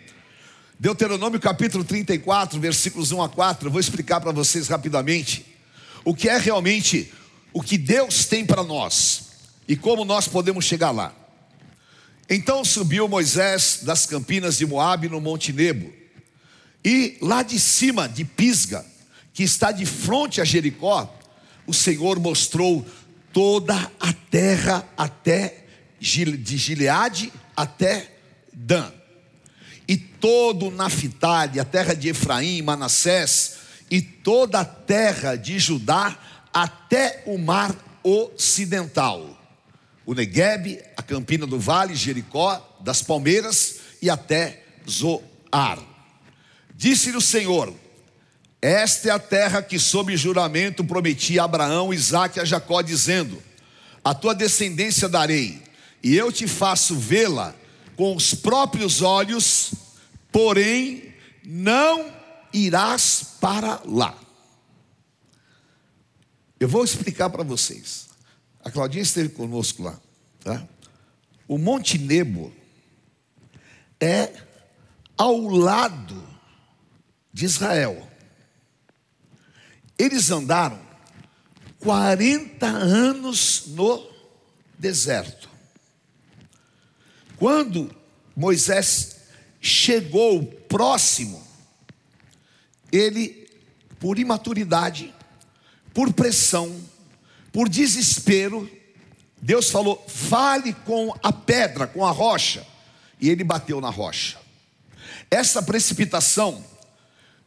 [0.78, 5.44] Deuteronômio capítulo 34, versículos 1 a 4, eu vou explicar para vocês rapidamente
[6.04, 7.12] o que é realmente
[7.52, 9.22] o que Deus tem para nós
[9.66, 11.12] e como nós podemos chegar lá.
[12.30, 15.92] Então subiu Moisés das campinas de Moabe no Monte Nebo
[16.84, 18.84] e lá de cima de Pisga,
[19.32, 21.12] que está de frente a Jericó,
[21.66, 22.84] o Senhor mostrou
[23.32, 25.64] toda a terra até
[26.00, 28.16] de Gileade até
[28.52, 28.90] Dan.
[29.86, 33.56] E todo Naphtali, a terra de Efraim, Manassés,
[33.90, 36.18] e toda a terra de Judá
[36.52, 39.36] até o mar ocidental.
[40.04, 45.78] O Negueb, a campina do vale, Jericó, das palmeiras e até Zoar.
[46.78, 47.74] Disse-lhe o Senhor:
[48.62, 53.42] Esta é a terra que, sob juramento, prometi a Abraão, Isaque e a Jacó, dizendo:
[54.04, 55.60] A tua descendência darei,
[56.04, 57.52] e eu te faço vê-la
[57.96, 59.72] com os próprios olhos,
[60.30, 61.12] porém
[61.44, 62.14] não
[62.52, 64.16] irás para lá.
[66.60, 68.06] Eu vou explicar para vocês.
[68.64, 69.98] A Claudinha esteve conosco lá.
[70.44, 70.64] Tá?
[71.48, 72.52] O Monte Nebo
[74.00, 74.30] é
[75.16, 76.27] ao lado
[77.32, 78.08] de Israel.
[79.98, 80.80] Eles andaram
[81.80, 84.08] 40 anos no
[84.78, 85.48] deserto.
[87.36, 87.94] Quando
[88.34, 89.16] Moisés
[89.60, 91.46] chegou próximo,
[92.90, 93.48] ele,
[93.98, 95.14] por imaturidade,
[95.92, 96.80] por pressão,
[97.52, 98.70] por desespero,
[99.40, 102.66] Deus falou: fale com a pedra, com a rocha,
[103.20, 104.38] e ele bateu na rocha.
[105.30, 106.64] Essa precipitação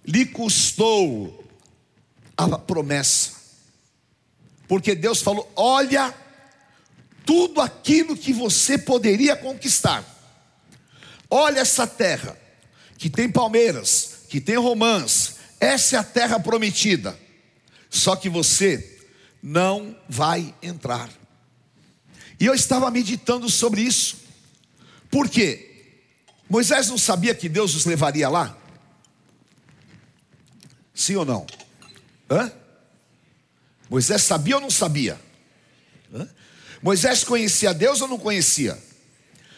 [0.06, 1.44] lhe custou
[2.36, 3.32] a promessa,
[4.68, 6.14] porque Deus falou: olha,
[7.26, 10.04] tudo aquilo que você poderia conquistar,
[11.30, 12.38] olha essa terra,
[12.98, 17.18] que tem palmeiras, que tem romãs, essa é a terra prometida,
[17.90, 19.00] só que você
[19.42, 21.10] não vai entrar.
[22.40, 24.18] E eu estava meditando sobre isso,
[25.12, 25.68] por quê?
[26.50, 28.58] Moisés não sabia que Deus os levaria lá?
[31.02, 31.48] Sim ou não?
[32.30, 32.52] Hã?
[33.90, 35.20] Moisés sabia ou não sabia?
[36.14, 36.30] Hã?
[36.80, 38.78] Moisés conhecia Deus ou não conhecia?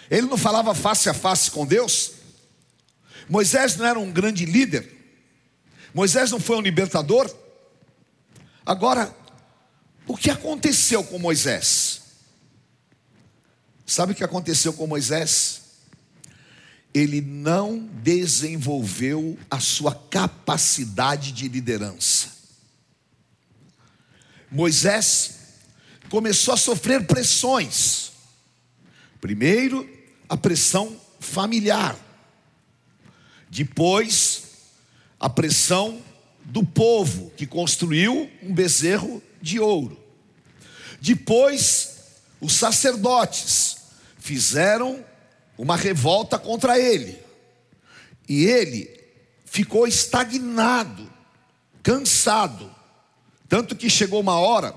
[0.10, 2.14] Ele não falava face a face com Deus?
[3.28, 4.90] Moisés não era um grande líder?
[5.94, 7.30] Moisés não foi um libertador?
[8.66, 9.14] Agora,
[10.08, 12.04] o que aconteceu com Moisés?
[13.86, 15.63] Sabe o que aconteceu com Moisés?
[16.94, 22.32] Ele não desenvolveu a sua capacidade de liderança.
[24.52, 25.40] Moisés
[26.10, 28.12] começou a sofrer pressões.
[29.20, 29.90] Primeiro,
[30.30, 31.98] a pressão familiar.
[33.50, 34.44] Depois,
[35.20, 36.00] a pressão
[36.46, 39.98] do povo que construiu um bezerro de ouro.
[41.02, 41.94] Depois,
[42.40, 43.78] os sacerdotes
[44.20, 45.04] fizeram
[45.58, 47.18] uma revolta contra ele.
[48.28, 48.90] E ele
[49.46, 51.12] ficou estagnado,
[51.82, 52.74] cansado.
[53.48, 54.74] Tanto que chegou uma hora,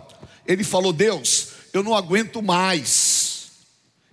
[0.47, 3.51] ele falou: Deus, eu não aguento mais.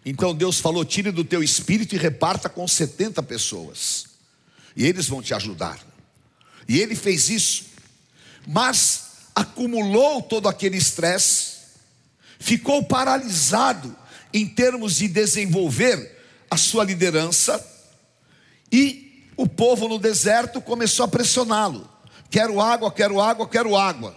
[0.05, 4.05] Então Deus falou: tire do teu espírito e reparta com 70 pessoas,
[4.75, 5.79] e eles vão te ajudar.
[6.67, 7.65] E ele fez isso,
[8.47, 9.03] mas
[9.35, 11.57] acumulou todo aquele estresse,
[12.39, 13.95] ficou paralisado
[14.33, 16.12] em termos de desenvolver
[16.53, 17.65] a sua liderança
[18.71, 21.89] e o povo no deserto começou a pressioná-lo.
[22.29, 24.15] Quero água, quero água, quero água.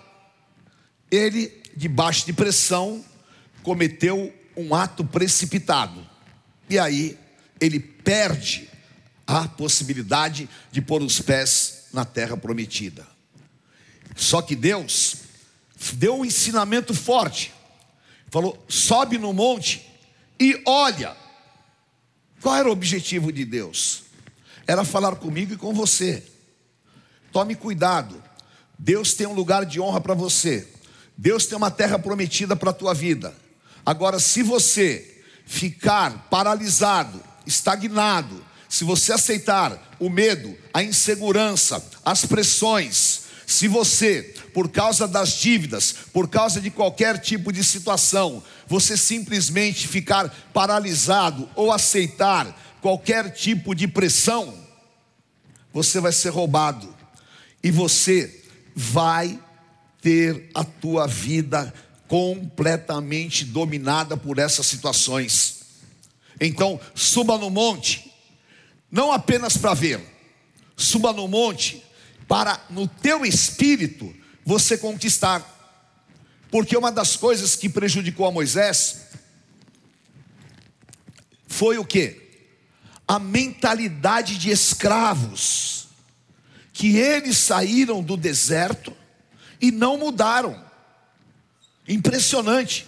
[1.11, 3.03] Ele, debaixo de pressão,
[3.63, 6.07] cometeu um ato precipitado.
[6.69, 7.19] E aí
[7.59, 8.69] ele perde
[9.27, 13.07] a possibilidade de pôr os pés na terra prometida.
[14.15, 15.17] Só que Deus
[15.95, 17.55] deu um ensinamento forte.
[18.31, 19.87] Falou: sobe no monte
[20.39, 21.17] e olha.
[22.41, 24.05] Qual era o objetivo de Deus?
[24.67, 26.23] Era falar comigo e com você.
[27.33, 28.23] Tome cuidado.
[28.79, 30.67] Deus tem um lugar de honra para você.
[31.17, 33.35] Deus tem uma terra prometida para a tua vida.
[33.85, 43.26] Agora, se você ficar paralisado, estagnado, se você aceitar o medo, a insegurança, as pressões,
[43.47, 49.87] se você, por causa das dívidas, por causa de qualquer tipo de situação, você simplesmente
[49.87, 54.53] ficar paralisado ou aceitar qualquer tipo de pressão,
[55.73, 56.93] você vai ser roubado
[57.63, 58.43] e você
[58.75, 59.39] vai
[60.03, 61.73] ter a tua vida
[62.09, 65.61] completamente dominada por essas situações.
[66.41, 68.13] Então, suba no monte,
[68.91, 70.01] não apenas para ver,
[70.77, 71.86] suba no monte
[72.27, 75.55] para no teu espírito você conquistar.
[76.51, 79.07] Porque uma das coisas que prejudicou a Moisés
[81.47, 82.23] foi o que?
[83.07, 85.89] A mentalidade de escravos,
[86.73, 88.95] que eles saíram do deserto
[89.61, 90.65] e não mudaram.
[91.89, 92.87] Impressionante,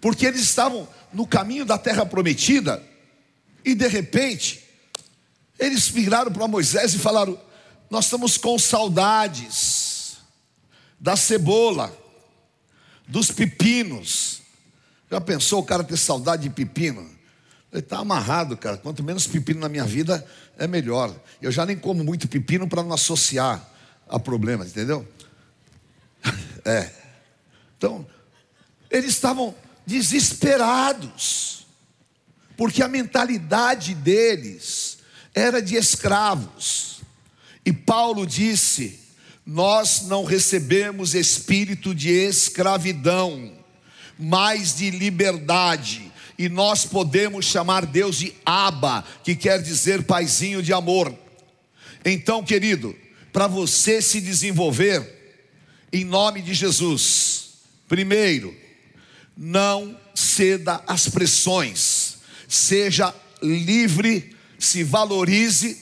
[0.00, 2.82] porque eles estavam no caminho da terra prometida
[3.64, 4.62] e de repente
[5.58, 7.38] eles viraram para Moisés e falaram:
[7.90, 10.18] nós estamos com saudades
[10.98, 11.92] da cebola,
[13.08, 14.42] dos pepinos.
[15.10, 17.02] Já pensou o cara ter saudade de pepino?
[17.72, 18.76] Ele está amarrado, cara.
[18.76, 20.24] Quanto menos pepino na minha vida,
[20.56, 21.14] é melhor.
[21.42, 23.68] Eu já nem como muito pepino para não associar
[24.08, 25.06] a problemas, entendeu?
[26.62, 26.90] É.
[27.78, 28.06] Então,
[28.90, 29.54] eles estavam
[29.86, 31.66] desesperados,
[32.54, 34.98] porque a mentalidade deles
[35.34, 36.89] era de escravos.
[37.64, 38.98] E Paulo disse:
[39.44, 43.52] Nós não recebemos espírito de escravidão,
[44.18, 46.10] mas de liberdade.
[46.38, 51.14] E nós podemos chamar Deus de Abba, que quer dizer paizinho de amor.
[52.04, 52.96] Então, querido,
[53.32, 55.20] para você se desenvolver,
[55.92, 57.50] em nome de Jesus,
[57.86, 58.56] primeiro,
[59.36, 65.78] não ceda às pressões, seja livre, se valorize,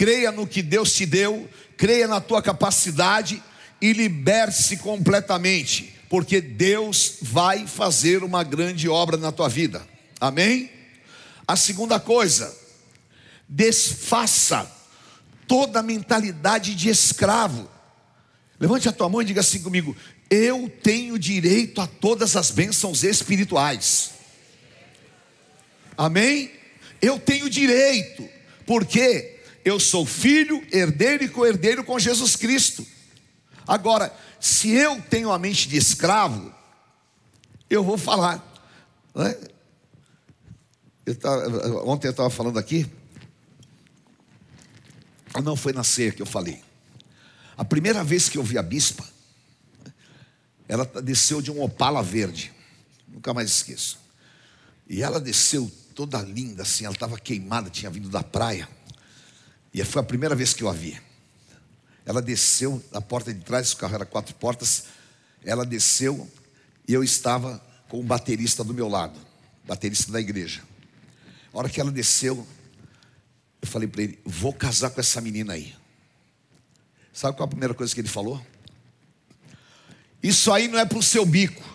[0.00, 1.46] creia no que Deus te deu,
[1.76, 3.42] creia na tua capacidade
[3.82, 9.86] e liberte-se completamente, porque Deus vai fazer uma grande obra na tua vida.
[10.18, 10.70] Amém?
[11.46, 12.56] A segunda coisa,
[13.46, 14.74] desfaça
[15.46, 17.70] toda a mentalidade de escravo.
[18.58, 19.94] Levante a tua mão e diga assim comigo:
[20.30, 24.12] Eu tenho direito a todas as bênçãos espirituais.
[25.94, 26.50] Amém?
[27.02, 28.26] Eu tenho direito,
[28.64, 32.86] porque eu sou filho, herdeiro e co-herdeiro com Jesus Cristo.
[33.66, 36.52] Agora, se eu tenho a mente de escravo,
[37.68, 38.44] eu vou falar.
[39.14, 39.36] Né?
[41.06, 42.90] Eu tava, ontem eu estava falando aqui
[45.40, 46.60] não, foi na ceia que eu falei.
[47.56, 49.06] A primeira vez que eu vi a bispa,
[50.66, 52.52] ela desceu de um opala verde.
[53.06, 54.00] Nunca mais esqueço.
[54.88, 58.68] E ela desceu toda linda, assim, ela estava queimada, tinha vindo da praia.
[59.72, 61.00] E foi a primeira vez que eu a vi.
[62.04, 64.84] Ela desceu da porta de trás, o carro era quatro portas.
[65.44, 66.28] Ela desceu
[66.88, 69.18] e eu estava com o um baterista do meu lado,
[69.64, 70.62] baterista da igreja.
[71.52, 72.46] A hora que ela desceu,
[73.62, 75.74] eu falei para ele: vou casar com essa menina aí.
[77.12, 78.44] Sabe qual a primeira coisa que ele falou?
[80.22, 81.69] Isso aí não é para o seu bico.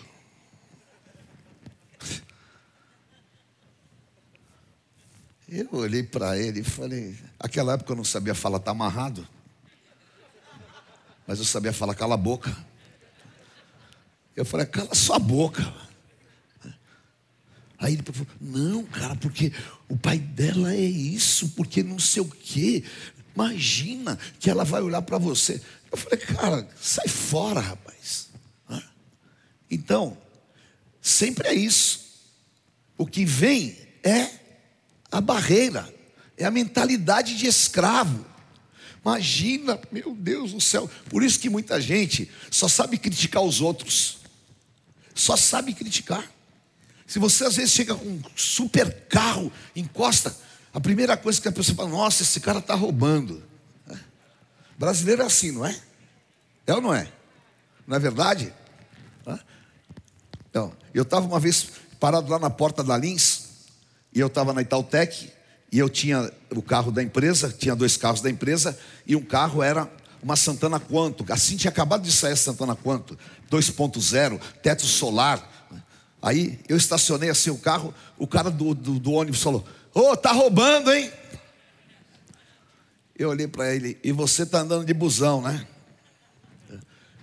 [5.47, 9.27] Eu olhei para ele e falei: aquela época eu não sabia falar, está amarrado.
[11.27, 12.55] Mas eu sabia falar, cala a boca.
[14.35, 15.73] Eu falei: cala sua boca.
[17.77, 19.53] Aí ele falou: Não, cara, porque
[19.87, 22.83] o pai dela é isso, porque não sei o quê.
[23.35, 25.61] Imagina que ela vai olhar para você.
[25.91, 28.29] Eu falei: Cara, sai fora, rapaz.
[29.69, 30.17] Então,
[31.01, 32.05] sempre é isso.
[32.97, 34.44] O que vem é
[35.11, 35.93] a barreira,
[36.37, 38.25] é a mentalidade de escravo.
[39.01, 40.89] Imagina, meu Deus do céu.
[41.09, 44.17] Por isso que muita gente só sabe criticar os outros,
[45.13, 46.29] só sabe criticar.
[47.05, 50.35] Se você às vezes chega com um super carro, encosta,
[50.73, 53.43] a primeira coisa que a pessoa fala, nossa, esse cara está roubando.
[53.89, 53.95] É.
[54.77, 55.79] Brasileiro é assim, não é?
[56.65, 57.07] É ou não é?
[57.87, 58.51] Não é verdade?
[60.49, 61.67] Então, eu estava uma vez
[61.99, 63.44] parado lá na porta da Lins,
[64.15, 65.29] e eu estava na Itautec,
[65.71, 69.61] e eu tinha o carro da empresa, tinha dois carros da empresa, e um carro
[69.61, 69.87] era
[70.23, 71.25] uma Santana Quanto.
[71.31, 73.19] Assim tinha acabado de sair a Santana Quanto,
[73.51, 75.51] 2.0, teto solar,
[76.25, 79.63] Aí eu estacionei assim o carro, o cara do, do, do ônibus falou:
[79.93, 81.11] Ô, oh, tá roubando, hein?
[83.15, 85.67] Eu olhei para ele, e você está andando de busão, né?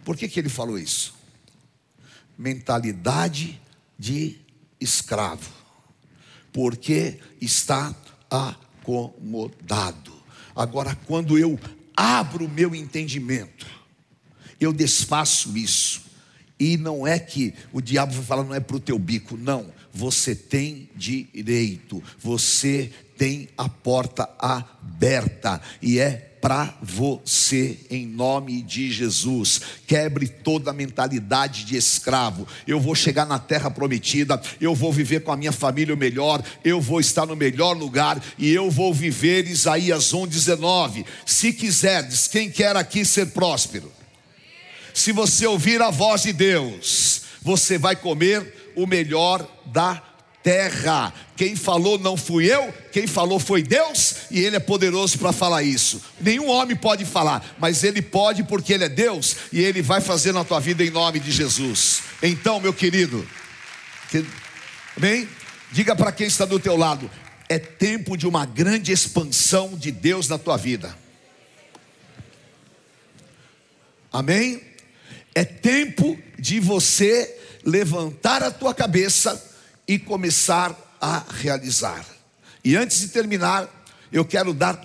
[0.05, 1.15] Por que, que ele falou isso?
[2.39, 3.61] Mentalidade
[3.99, 4.39] de
[4.81, 5.51] escravo,
[6.53, 7.95] porque está
[8.31, 10.13] acomodado.
[10.55, 11.59] Agora, quando eu
[11.97, 13.67] abro o meu entendimento,
[14.61, 16.03] eu desfaço isso
[16.63, 19.73] e não é que o diabo vai falar, não é para o teu bico, não.
[19.93, 28.91] Você tem direito, você tem a porta aberta, e é para você, em nome de
[28.91, 29.61] Jesus.
[29.87, 32.49] Quebre toda a mentalidade de escravo.
[32.67, 36.43] Eu vou chegar na terra prometida, eu vou viver com a minha família o melhor,
[36.65, 41.07] eu vou estar no melhor lugar e eu vou viver Isaías 1,19.
[41.25, 43.93] Se quiserdes, quem quer aqui ser próspero?
[44.93, 50.03] Se você ouvir a voz de Deus, você vai comer o melhor da
[50.43, 51.13] terra.
[51.37, 55.63] Quem falou não fui eu, quem falou foi Deus, e Ele é poderoso para falar
[55.63, 56.03] isso.
[56.21, 60.33] Nenhum homem pode falar, mas Ele pode porque Ele é Deus e Ele vai fazer
[60.33, 62.03] na tua vida em nome de Jesus.
[62.23, 63.27] Então, meu querido,
[64.97, 65.29] bem,
[65.71, 67.11] diga para quem está do teu lado:
[67.49, 70.97] é tempo de uma grande expansão de Deus na tua vida.
[74.13, 74.61] Amém?
[75.35, 79.52] É tempo de você levantar a tua cabeça
[79.87, 82.07] e começar a realizar.
[82.65, 83.69] E antes de terminar,
[84.13, 84.77] eu quero dar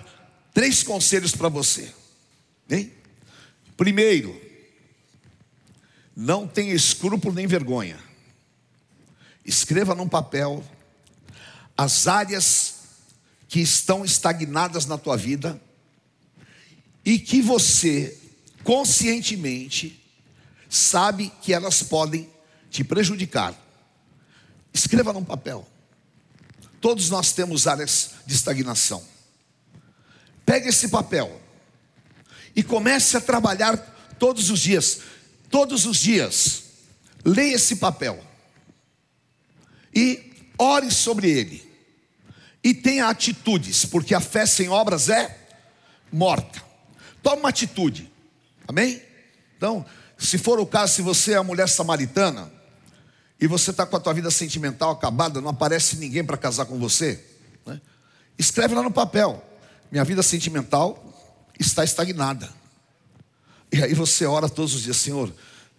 [0.52, 1.92] três conselhos para você.
[2.68, 2.92] Hein?
[3.76, 4.40] Primeiro,
[6.16, 7.98] não tenha escrúpulo nem vergonha.
[9.44, 10.64] Escreva num papel
[11.76, 12.74] as áreas
[13.46, 15.60] que estão estagnadas na tua vida
[17.04, 18.18] e que você
[18.64, 20.04] conscientemente
[20.68, 22.28] sabe que elas podem
[22.68, 23.54] te prejudicar.
[24.72, 25.66] Escreva num papel.
[26.80, 29.04] Todos nós temos áreas de estagnação.
[30.46, 31.40] Pegue esse papel
[32.54, 33.76] e comece a trabalhar
[34.18, 35.00] todos os dias.
[35.50, 36.62] Todos os dias,
[37.24, 38.22] leia esse papel
[39.94, 41.66] e ore sobre ele.
[42.62, 45.48] e tenha atitudes, porque a fé sem obras é
[46.12, 46.62] morta.
[47.22, 48.12] Toma uma atitude,
[48.66, 49.00] amém?
[49.56, 49.86] Então,
[50.18, 52.52] se for o caso, se você é a mulher samaritana
[53.40, 56.78] e você está com a tua vida sentimental acabada, não aparece ninguém para casar com
[56.78, 57.24] você,
[57.64, 57.80] né?
[58.38, 59.44] escreve lá no papel:
[59.90, 61.02] minha vida sentimental
[61.58, 62.48] está estagnada.
[63.72, 65.32] E aí você ora todos os dias, Senhor,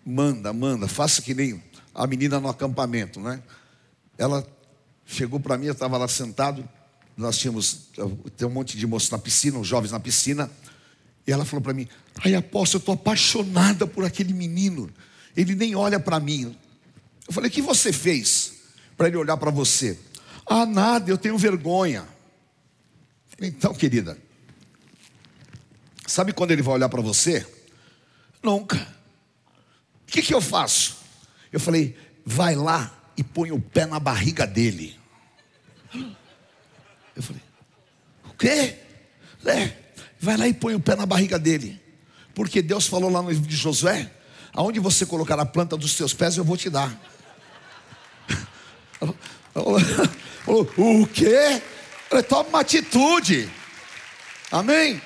[0.06, 1.62] manda, manda, faça que nem
[1.94, 3.42] a menina no acampamento, né?
[4.18, 4.46] Ela
[5.06, 6.68] chegou para mim, eu estava lá sentado,
[7.18, 7.90] nós tínhamos,
[8.38, 10.50] tem um monte de moços na piscina, os jovens na piscina,
[11.28, 11.88] e ela falou para mim:
[12.24, 14.90] Ai, apóstolo, eu estou apaixonada por aquele menino,
[15.36, 16.56] ele nem olha para mim.
[17.30, 18.54] Eu falei: O que você fez
[18.98, 19.98] para ele olhar para você?
[20.48, 22.08] Ah, nada, eu tenho vergonha.
[23.28, 24.18] Falei, então, querida,
[26.08, 27.46] sabe quando ele vai olhar para você?
[28.42, 28.76] Nunca.
[28.76, 30.98] O que, que eu faço?
[31.54, 34.98] Eu falei: vai lá e põe o pé na barriga dele.
[37.16, 37.44] Eu falei:
[38.26, 38.76] o quê?
[39.46, 39.72] É,
[40.20, 41.80] vai lá e põe o pé na barriga dele.
[42.34, 44.12] Porque Deus falou lá no livro de Josué:
[44.52, 47.19] aonde você colocar a planta dos seus pés, eu vou te dar.
[50.46, 51.62] O quê?
[52.10, 53.50] Falei, toma uma atitude.
[54.52, 55.02] Amém?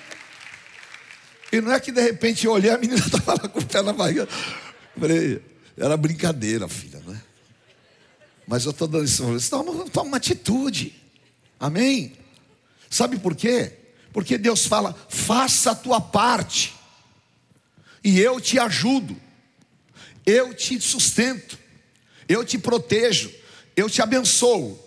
[1.52, 3.82] E não é que de repente eu olhei, a menina estava lá com o pé
[3.82, 4.28] na barriga.
[5.00, 5.42] Falei,
[5.78, 7.22] era brincadeira, filha, né?
[8.48, 10.96] Mas eu estou dando isso, toma, toma uma atitude.
[11.60, 12.14] Amém?
[12.90, 13.74] Sabe por quê?
[14.12, 16.74] Porque Deus fala: faça a tua parte,
[18.04, 19.16] e eu te ajudo,
[20.26, 21.58] eu te sustento,
[22.28, 23.32] eu te protejo,
[23.76, 24.80] eu te abençoo.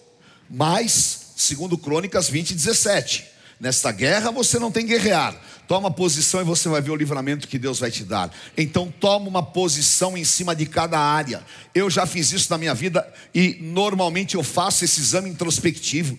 [0.49, 3.25] Mas, segundo Crônicas 20, 17,
[3.61, 7.59] nesta guerra você não tem guerrear, Toma posição e você vai ver o livramento que
[7.59, 8.33] Deus vai te dar.
[8.57, 11.45] Então toma uma posição em cima de cada área.
[11.75, 16.17] Eu já fiz isso na minha vida e normalmente eu faço esse exame introspectivo.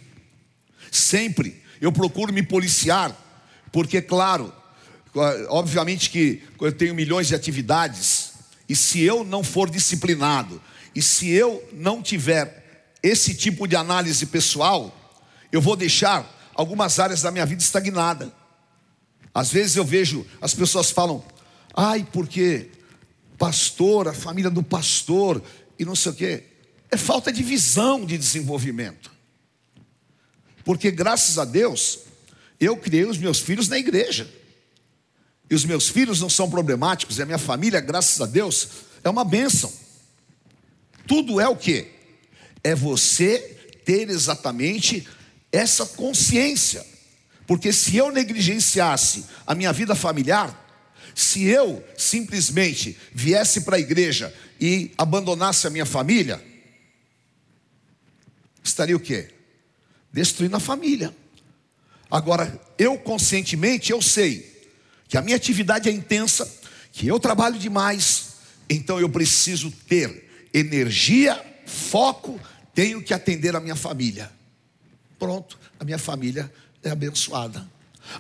[0.92, 3.16] Sempre eu procuro me policiar,
[3.72, 4.52] porque claro,
[5.48, 8.34] obviamente que eu tenho milhões de atividades
[8.68, 10.62] e se eu não for disciplinado
[10.98, 14.92] e se eu não tiver esse tipo de análise pessoal,
[15.52, 18.34] eu vou deixar algumas áreas da minha vida estagnada.
[19.32, 21.24] Às vezes eu vejo as pessoas falam,
[21.76, 22.72] ai, porque
[23.38, 25.40] pastor, a família do pastor
[25.78, 26.46] e não sei o quê.
[26.90, 29.12] É falta de visão de desenvolvimento.
[30.66, 32.00] Porque graças a Deus,
[32.60, 34.28] eu criei os meus filhos na igreja.
[35.48, 38.68] E os meus filhos não são problemáticos, e a minha família, graças a Deus,
[39.04, 39.72] é uma bênção.
[41.08, 41.88] Tudo é o que?
[42.64, 43.40] É você
[43.86, 45.08] ter exatamente
[45.52, 46.86] essa consciência
[47.48, 50.66] porque se eu negligenciasse a minha vida familiar,
[51.16, 56.44] se eu simplesmente viesse para a igreja e abandonasse a minha família,
[58.62, 59.30] estaria o quê?
[60.12, 61.16] Destruindo a família.
[62.12, 64.68] Agora, eu conscientemente, eu sei
[65.08, 66.54] que a minha atividade é intensa,
[66.92, 68.34] que eu trabalho demais,
[68.70, 72.40] então eu preciso ter energia, foco,
[72.74, 74.32] tenho que atender a minha família.
[75.18, 76.52] Pronto, a minha família
[76.84, 77.68] é abençoada.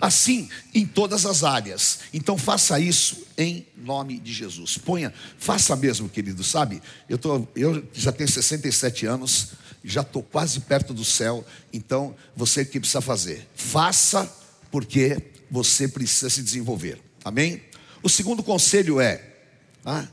[0.01, 1.99] Assim, em todas as áreas.
[2.13, 4.77] Então faça isso em nome de Jesus.
[4.77, 6.81] Ponha, faça mesmo, querido, sabe?
[7.07, 9.51] Eu, tô, eu já tenho 67 anos,
[9.83, 13.47] já estou quase perto do céu, então você que precisa fazer.
[13.55, 14.29] Faça
[14.69, 15.17] porque
[15.49, 17.01] você precisa se desenvolver.
[17.23, 17.61] Amém?
[18.03, 19.23] O segundo conselho é:
[19.85, 20.07] ah,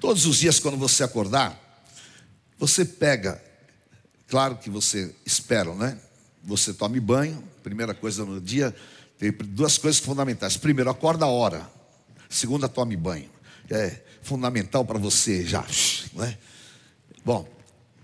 [0.00, 1.58] todos os dias quando você acordar,
[2.58, 3.42] você pega,
[4.26, 5.98] claro que você espera, né?
[6.44, 8.74] Você tome banho, primeira coisa no dia,
[9.18, 10.56] tem duas coisas fundamentais.
[10.56, 11.70] Primeiro, acorda a hora.
[12.28, 13.30] Segunda, tome banho.
[13.68, 15.64] É fundamental para você já.
[16.12, 16.38] Né?
[17.24, 17.48] Bom,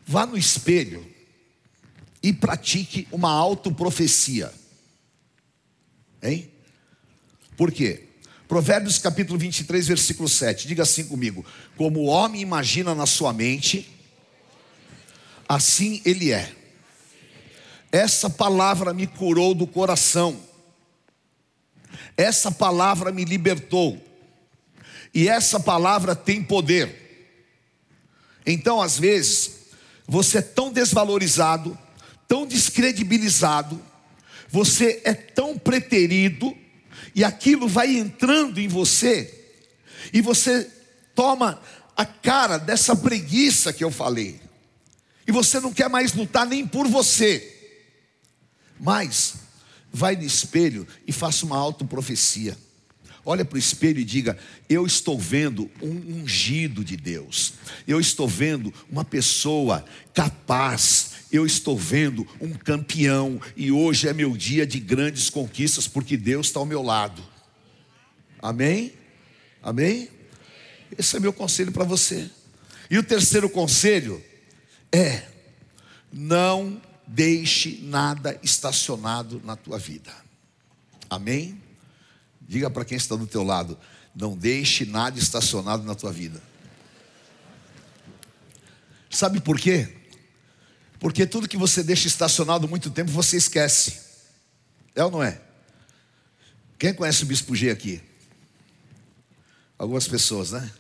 [0.07, 1.07] vá no espelho
[2.23, 4.53] e pratique uma autoprofecia.
[6.23, 6.51] Hein?
[7.57, 8.09] Por quê?
[8.55, 10.69] Provérbios capítulo 23, versículo 7.
[10.69, 11.45] Diga assim comigo:
[11.77, 13.93] Como o homem imagina na sua mente,
[15.49, 16.55] assim ele é.
[17.91, 20.41] Essa palavra me curou do coração.
[22.17, 24.01] Essa palavra me libertou.
[25.13, 27.43] E essa palavra tem poder.
[28.47, 29.51] Então, às vezes,
[30.07, 31.77] você é tão desvalorizado,
[32.29, 33.83] tão descredibilizado,
[34.49, 36.57] você é tão preterido,
[37.15, 39.53] e aquilo vai entrando em você,
[40.13, 40.71] e você
[41.15, 41.61] toma
[41.97, 44.41] a cara dessa preguiça que eu falei,
[45.27, 47.51] e você não quer mais lutar nem por você,
[48.79, 49.35] mas
[49.93, 52.57] vai no espelho e faça uma autoprofecia.
[53.25, 54.39] Olha para o espelho e diga:
[54.69, 57.55] Eu estou vendo um ungido de Deus.
[57.89, 61.14] Eu estou vendo uma pessoa capaz.
[61.35, 66.47] Eu estou vendo um campeão e hoje é meu dia de grandes conquistas porque Deus
[66.47, 67.23] está ao meu lado.
[68.41, 68.93] Amém?
[69.61, 70.09] Amém?
[70.97, 72.31] Esse é meu conselho para você.
[72.89, 74.23] E o terceiro conselho
[74.93, 75.27] é:
[76.13, 80.15] não deixe nada estacionado na tua vida.
[81.11, 81.61] Amém?
[82.41, 83.77] Diga para quem está do teu lado,
[84.15, 86.41] não deixe nada estacionado na tua vida.
[89.11, 90.04] Sabe por quê?
[91.05, 94.01] Porque tudo que você deixa estacionado muito tempo você esquece.
[94.95, 95.39] É ou não é?
[96.79, 98.01] Quem conhece o Bispo G aqui?
[99.77, 100.73] Algumas pessoas, né?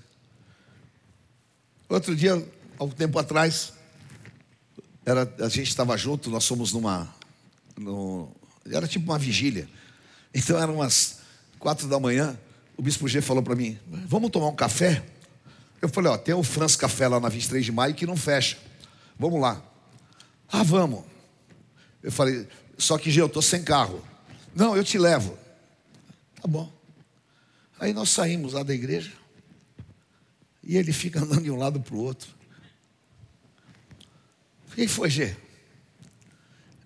[1.90, 2.42] Outro dia,
[2.78, 3.74] algum tempo atrás,
[5.04, 7.14] era, a gente estava junto, nós fomos numa.
[7.76, 9.68] No, era tipo uma vigília.
[10.32, 11.18] Então eram umas
[11.58, 12.34] quatro da manhã,
[12.78, 15.04] o Bispo G falou para mim: Vamos tomar um café?
[15.82, 18.56] Eu falei: Ó, tem o France Café lá na 23 de maio que não fecha.
[19.18, 19.73] Vamos lá.
[20.56, 21.02] Ah, vamos.
[22.00, 22.46] Eu falei:
[22.78, 24.06] Só que, G, eu estou sem carro.
[24.54, 25.36] Não, eu te levo.
[26.40, 26.72] Tá bom.
[27.80, 29.12] Aí nós saímos lá da igreja.
[30.62, 32.32] E ele fica andando de um lado para o outro.
[34.68, 35.36] O que foi, G?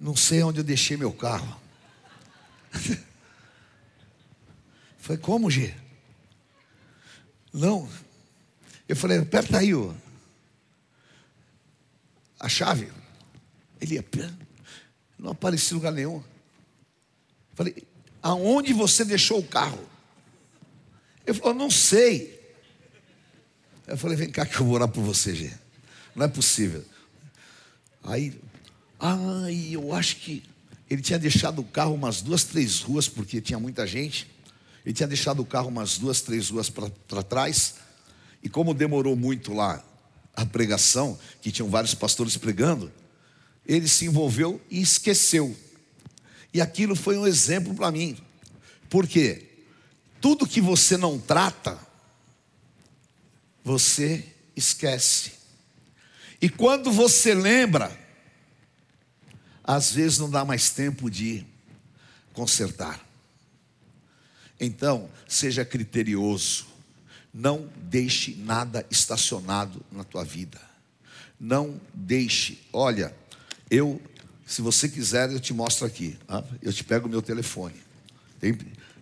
[0.01, 1.61] Não sei onde eu deixei meu carro.
[4.99, 5.75] Foi como, G?
[7.53, 7.87] Não.
[8.89, 9.93] Eu falei, aperta aí ó.
[12.41, 12.98] a chave.
[13.81, 14.05] Ele ia,
[15.19, 16.23] não aparecia lugar nenhum.
[17.55, 17.85] Falei,
[18.23, 19.85] aonde você deixou o carro?
[21.27, 22.39] Ele falou, não sei.
[23.87, 25.53] Eu falei, vem cá que eu vou orar por você, G.
[26.15, 26.85] Não é possível.
[28.05, 28.39] Aí,
[28.99, 30.43] ai, eu acho que
[30.89, 34.31] ele tinha deixado o carro umas duas, três ruas, porque tinha muita gente.
[34.85, 37.75] Ele tinha deixado o carro umas duas, três ruas para trás.
[38.43, 39.85] E como demorou muito lá
[40.35, 42.91] a pregação, que tinham vários pastores pregando,
[43.69, 45.55] ele se envolveu e esqueceu.
[46.55, 48.17] E aquilo foi um exemplo para mim.
[48.89, 49.47] Porque
[50.21, 51.79] tudo que você não trata,
[53.63, 54.25] você
[54.57, 55.33] esquece.
[56.41, 57.95] E quando você lembra,
[59.63, 61.45] às vezes não dá mais tempo de
[62.33, 63.07] consertar.
[64.59, 66.67] Então, seja criterioso.
[67.35, 70.59] Não deixe nada estacionado na tua vida.
[71.39, 72.59] Não deixe.
[72.73, 73.15] Olha,
[73.71, 74.01] eu,
[74.47, 76.17] se você quiser, eu te mostro aqui.
[76.27, 76.45] Tá?
[76.63, 77.77] Eu te pego o meu telefone.
[78.41, 78.57] Tem,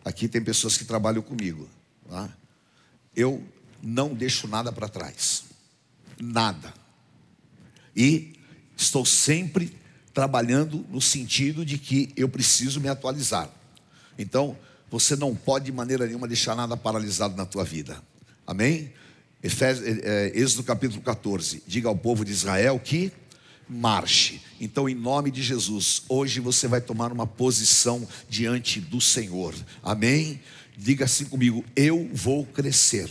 [0.04, 1.68] aqui tem pessoas que trabalham comigo.
[2.08, 2.28] Tá?
[3.14, 3.42] Eu
[3.82, 5.44] não deixo nada para trás.
[6.20, 6.72] Nada.
[7.94, 8.34] E
[8.76, 9.76] estou sempre
[10.12, 13.50] trabalhando no sentido de que eu preciso me atualizar.
[14.18, 14.56] Então,
[14.90, 18.02] você não pode de maneira nenhuma deixar nada paralisado na tua vida.
[18.46, 18.92] Amém?
[19.42, 21.62] É, é, Êxodo capítulo 14.
[21.66, 23.12] Diga ao povo de Israel que
[23.68, 24.40] marche.
[24.60, 29.54] Então, em nome de Jesus, hoje você vai tomar uma posição diante do Senhor.
[29.82, 30.40] Amém?
[30.76, 33.10] Diga assim comigo: eu vou crescer.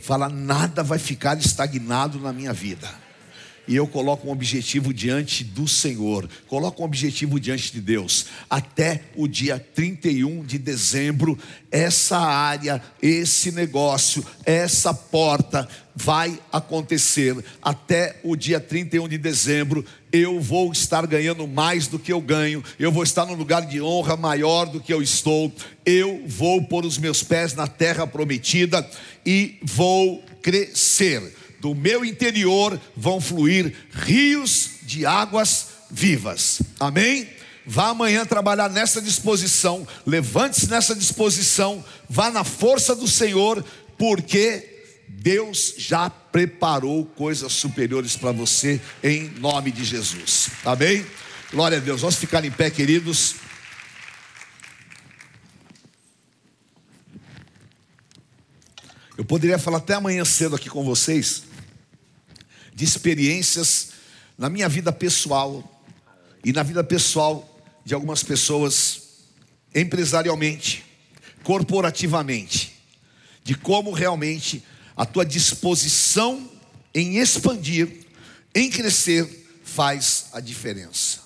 [0.00, 3.07] Fala, nada vai ficar estagnado na minha vida
[3.68, 8.26] e eu coloco um objetivo diante do Senhor, coloco um objetivo diante de Deus.
[8.48, 11.38] Até o dia 31 de dezembro,
[11.70, 17.36] essa área, esse negócio, essa porta vai acontecer.
[17.60, 22.64] Até o dia 31 de dezembro, eu vou estar ganhando mais do que eu ganho,
[22.78, 25.52] eu vou estar num lugar de honra maior do que eu estou,
[25.84, 28.88] eu vou pôr os meus pés na terra prometida
[29.26, 36.62] e vou crescer do meu interior vão fluir rios de águas vivas.
[36.78, 37.28] Amém?
[37.66, 43.62] Vá amanhã trabalhar nessa disposição, levante-se nessa disposição, vá na força do Senhor,
[43.98, 50.48] porque Deus já preparou coisas superiores para você, em nome de Jesus.
[50.64, 51.04] Amém?
[51.52, 52.00] Glória a Deus.
[52.00, 53.34] Vamos ficar em pé, queridos.
[59.16, 61.47] Eu poderia falar até amanhã cedo aqui com vocês
[62.78, 63.88] de experiências
[64.38, 65.82] na minha vida pessoal
[66.44, 69.02] e na vida pessoal de algumas pessoas
[69.74, 70.84] empresarialmente,
[71.42, 72.76] corporativamente,
[73.42, 74.62] de como realmente
[74.96, 76.48] a tua disposição
[76.94, 78.06] em expandir,
[78.54, 81.18] em crescer, faz a diferença.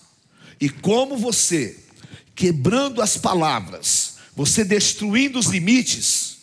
[0.59, 1.79] E como você,
[2.35, 6.39] quebrando as palavras, você destruindo os limites,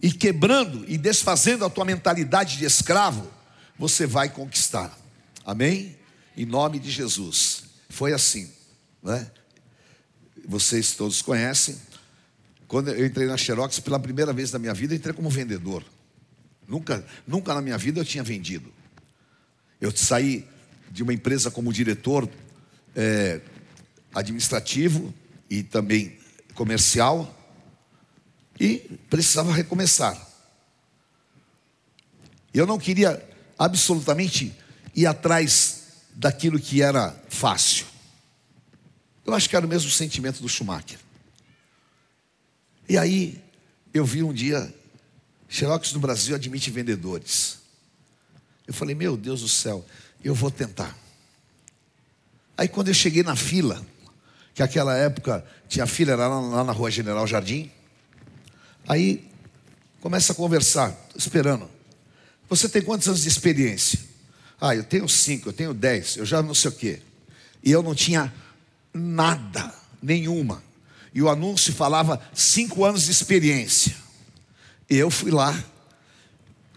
[0.00, 3.35] e quebrando e desfazendo a tua mentalidade de escravo,
[3.78, 4.96] você vai conquistar.
[5.44, 5.96] Amém?
[6.36, 7.64] Em nome de Jesus.
[7.88, 8.50] Foi assim,
[9.02, 9.30] né?
[10.46, 11.76] Vocês todos conhecem.
[12.68, 15.84] Quando eu entrei na Xerox pela primeira vez na minha vida, entrei como vendedor.
[16.66, 18.72] Nunca, nunca na minha vida eu tinha vendido.
[19.80, 20.46] Eu saí
[20.90, 22.28] de uma empresa como diretor
[22.94, 23.40] é,
[24.14, 25.14] administrativo
[25.48, 26.18] e também
[26.54, 27.32] comercial
[28.58, 28.78] e
[29.10, 30.26] precisava recomeçar.
[32.52, 33.22] Eu não queria
[33.58, 34.54] absolutamente
[34.94, 35.84] ir atrás
[36.14, 37.86] daquilo que era fácil.
[39.24, 40.98] Eu acho que era o mesmo sentimento do Schumacher.
[42.88, 43.42] E aí,
[43.92, 44.72] eu vi um dia,
[45.48, 47.58] Xerox no Brasil admite vendedores.
[48.66, 49.84] Eu falei, meu Deus do céu,
[50.22, 50.96] eu vou tentar.
[52.56, 53.84] Aí quando eu cheguei na fila,
[54.54, 57.70] que aquela época tinha fila, era lá, na rua General Jardim,
[58.88, 59.28] aí
[60.00, 61.75] começa a conversar, esperando.
[62.48, 63.98] Você tem quantos anos de experiência?
[64.60, 67.00] Ah, eu tenho cinco, eu tenho dez, eu já não sei o quê.
[67.62, 68.32] E eu não tinha
[68.92, 70.62] nada, nenhuma.
[71.12, 73.94] E o anúncio falava cinco anos de experiência.
[74.88, 75.62] E eu fui lá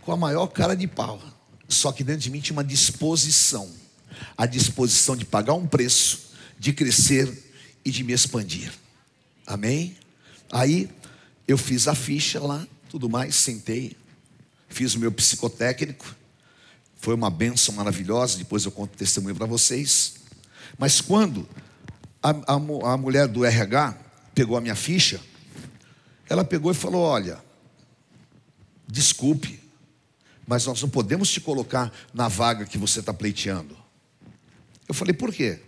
[0.01, 1.21] com a maior cara de pau.
[1.67, 3.71] Só que dentro de mim tinha uma disposição
[4.37, 7.51] a disposição de pagar um preço, de crescer
[7.83, 8.71] e de me expandir.
[9.45, 9.95] Amém?
[10.51, 10.89] Aí
[11.47, 13.95] eu fiz a ficha lá, tudo mais, sentei,
[14.69, 16.15] fiz o meu psicotécnico,
[16.97, 20.15] foi uma benção maravilhosa, depois eu conto testemunho para vocês.
[20.77, 21.47] Mas quando
[22.21, 23.97] a, a, a mulher do RH
[24.35, 25.19] pegou a minha ficha,
[26.29, 27.41] ela pegou e falou: Olha,
[28.87, 29.59] desculpe,
[30.45, 33.77] mas nós não podemos te colocar na vaga que você está pleiteando.
[34.87, 35.59] Eu falei: Por quê?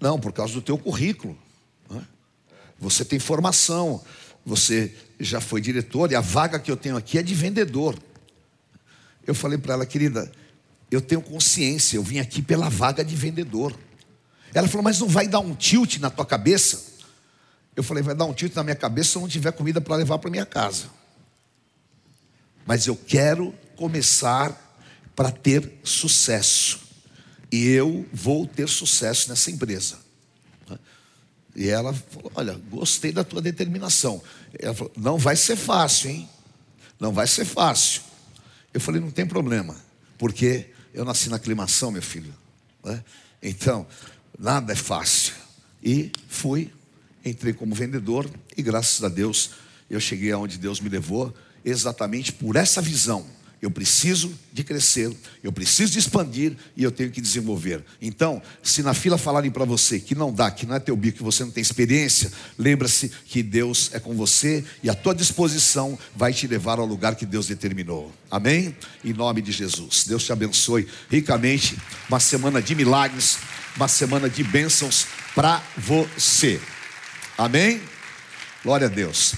[0.00, 1.38] Não, por causa do teu currículo.
[1.88, 2.02] Né?
[2.78, 4.02] Você tem formação,
[4.44, 7.96] você já foi diretor e a vaga que eu tenho aqui é de vendedor.
[9.26, 10.30] Eu falei para ela, querida,
[10.90, 13.78] eu tenho consciência, eu vim aqui pela vaga de vendedor.
[14.52, 16.90] Ela falou, mas não vai dar um tilt na tua cabeça?
[17.76, 19.96] Eu falei, vai dar um tilt na minha cabeça se eu não tiver comida para
[19.96, 20.86] levar para minha casa.
[22.66, 24.54] Mas eu quero começar
[25.14, 26.80] para ter sucesso.
[27.52, 29.98] E eu vou ter sucesso nessa empresa.
[31.60, 34.22] E ela falou: Olha, gostei da tua determinação.
[34.58, 36.28] Ela falou: Não vai ser fácil, hein?
[36.98, 38.00] Não vai ser fácil.
[38.72, 39.76] Eu falei: Não tem problema,
[40.16, 42.34] porque eu nasci na aclimação, meu filho.
[42.82, 43.04] Né?
[43.42, 43.86] Então,
[44.38, 45.34] nada é fácil.
[45.84, 46.72] E fui,
[47.22, 49.50] entrei como vendedor, e graças a Deus
[49.90, 53.26] eu cheguei aonde Deus me levou, exatamente por essa visão
[53.62, 57.84] eu preciso de crescer, eu preciso de expandir e eu tenho que desenvolver.
[58.00, 61.18] Então, se na fila falarem para você que não dá, que não é teu bico,
[61.18, 65.98] que você não tem experiência, lembra-se que Deus é com você e a tua disposição
[66.16, 68.10] vai te levar ao lugar que Deus determinou.
[68.30, 68.74] Amém?
[69.04, 70.04] Em nome de Jesus.
[70.06, 71.76] Deus te abençoe ricamente.
[72.08, 73.38] Uma semana de milagres,
[73.76, 76.58] uma semana de bênçãos para você.
[77.36, 77.80] Amém?
[78.62, 79.34] Glória a Deus.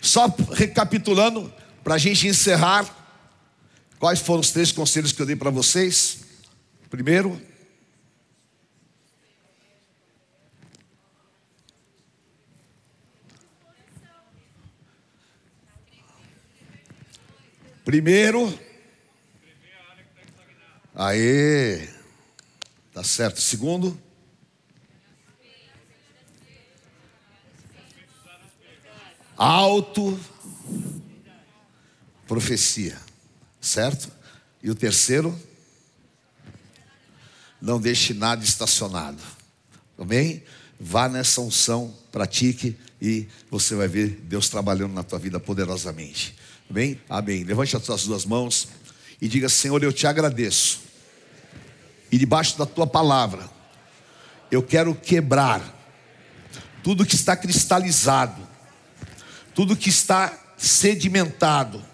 [0.00, 1.52] Só recapitulando,
[1.82, 3.01] para a gente encerrar.
[4.02, 6.24] Quais foram os três conselhos que eu dei para vocês?
[6.90, 7.40] Primeiro,
[17.84, 18.58] Primeiro,
[20.96, 21.88] aí,
[22.92, 23.40] tá certo.
[23.40, 23.96] Segundo,
[29.36, 30.18] auto,
[32.26, 33.11] profecia.
[33.62, 34.10] Certo?
[34.60, 35.40] E o terceiro,
[37.60, 39.22] não deixe nada estacionado.
[39.96, 40.42] Amém?
[40.80, 46.34] Vá nessa unção, pratique e você vai ver Deus trabalhando na tua vida poderosamente.
[46.68, 47.00] Amém?
[47.08, 47.44] Amém.
[47.44, 48.68] Levante as tuas duas mãos
[49.20, 50.80] e diga: Senhor, eu te agradeço.
[52.10, 53.48] E debaixo da tua palavra,
[54.50, 55.62] eu quero quebrar
[56.82, 58.46] tudo que está cristalizado,
[59.54, 61.91] tudo que está sedimentado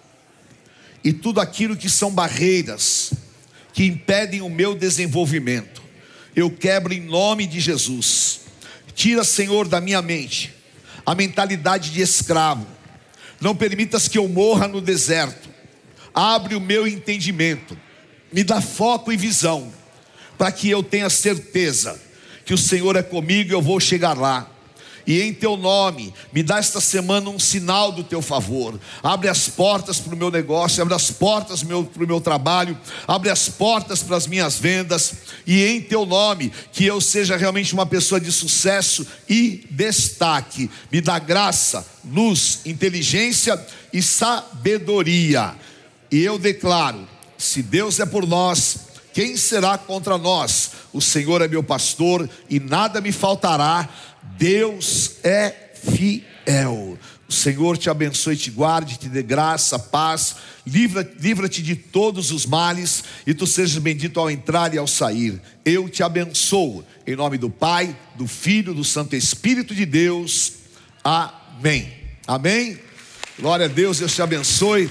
[1.09, 3.15] e tudo aquilo que são barreiras
[3.73, 5.83] que impedem o meu desenvolvimento.
[6.37, 8.41] Eu quebro em nome de Jesus.
[8.95, 10.53] Tira, Senhor, da minha mente
[11.07, 12.67] a mentalidade de escravo.
[13.41, 15.49] Não permitas que eu morra no deserto.
[16.13, 17.75] Abre o meu entendimento.
[18.31, 19.73] Me dá foco e visão
[20.37, 21.99] para que eu tenha certeza
[22.45, 24.47] que o Senhor é comigo e eu vou chegar lá
[25.09, 28.79] e em teu nome, me dá esta semana um sinal do teu favor.
[29.03, 33.31] Abre as portas para o meu negócio, abre as portas para o meu trabalho, abre
[33.31, 35.15] as portas para as minhas vendas,
[35.47, 40.71] e em teu nome, que eu seja realmente uma pessoa de sucesso e destaque.
[40.93, 43.59] Me dá graça, luz, inteligência
[43.91, 45.55] e sabedoria.
[46.11, 50.73] E eu declaro: se Deus é por nós, quem será contra nós?
[50.93, 53.89] O Senhor é meu pastor e nada me faltará
[54.23, 56.99] Deus é fiel.
[57.29, 62.47] O Senhor te abençoe, te guarde, te dê graça, paz, livra-te livra de todos os
[62.47, 65.39] males e tu sejas bendito ao entrar e ao sair.
[65.63, 70.55] Eu te abençoo, em nome do Pai, do Filho, do Santo Espírito de Deus.
[71.05, 71.93] Amém.
[72.27, 72.79] Amém.
[73.39, 74.91] Glória a Deus, Deus te abençoe.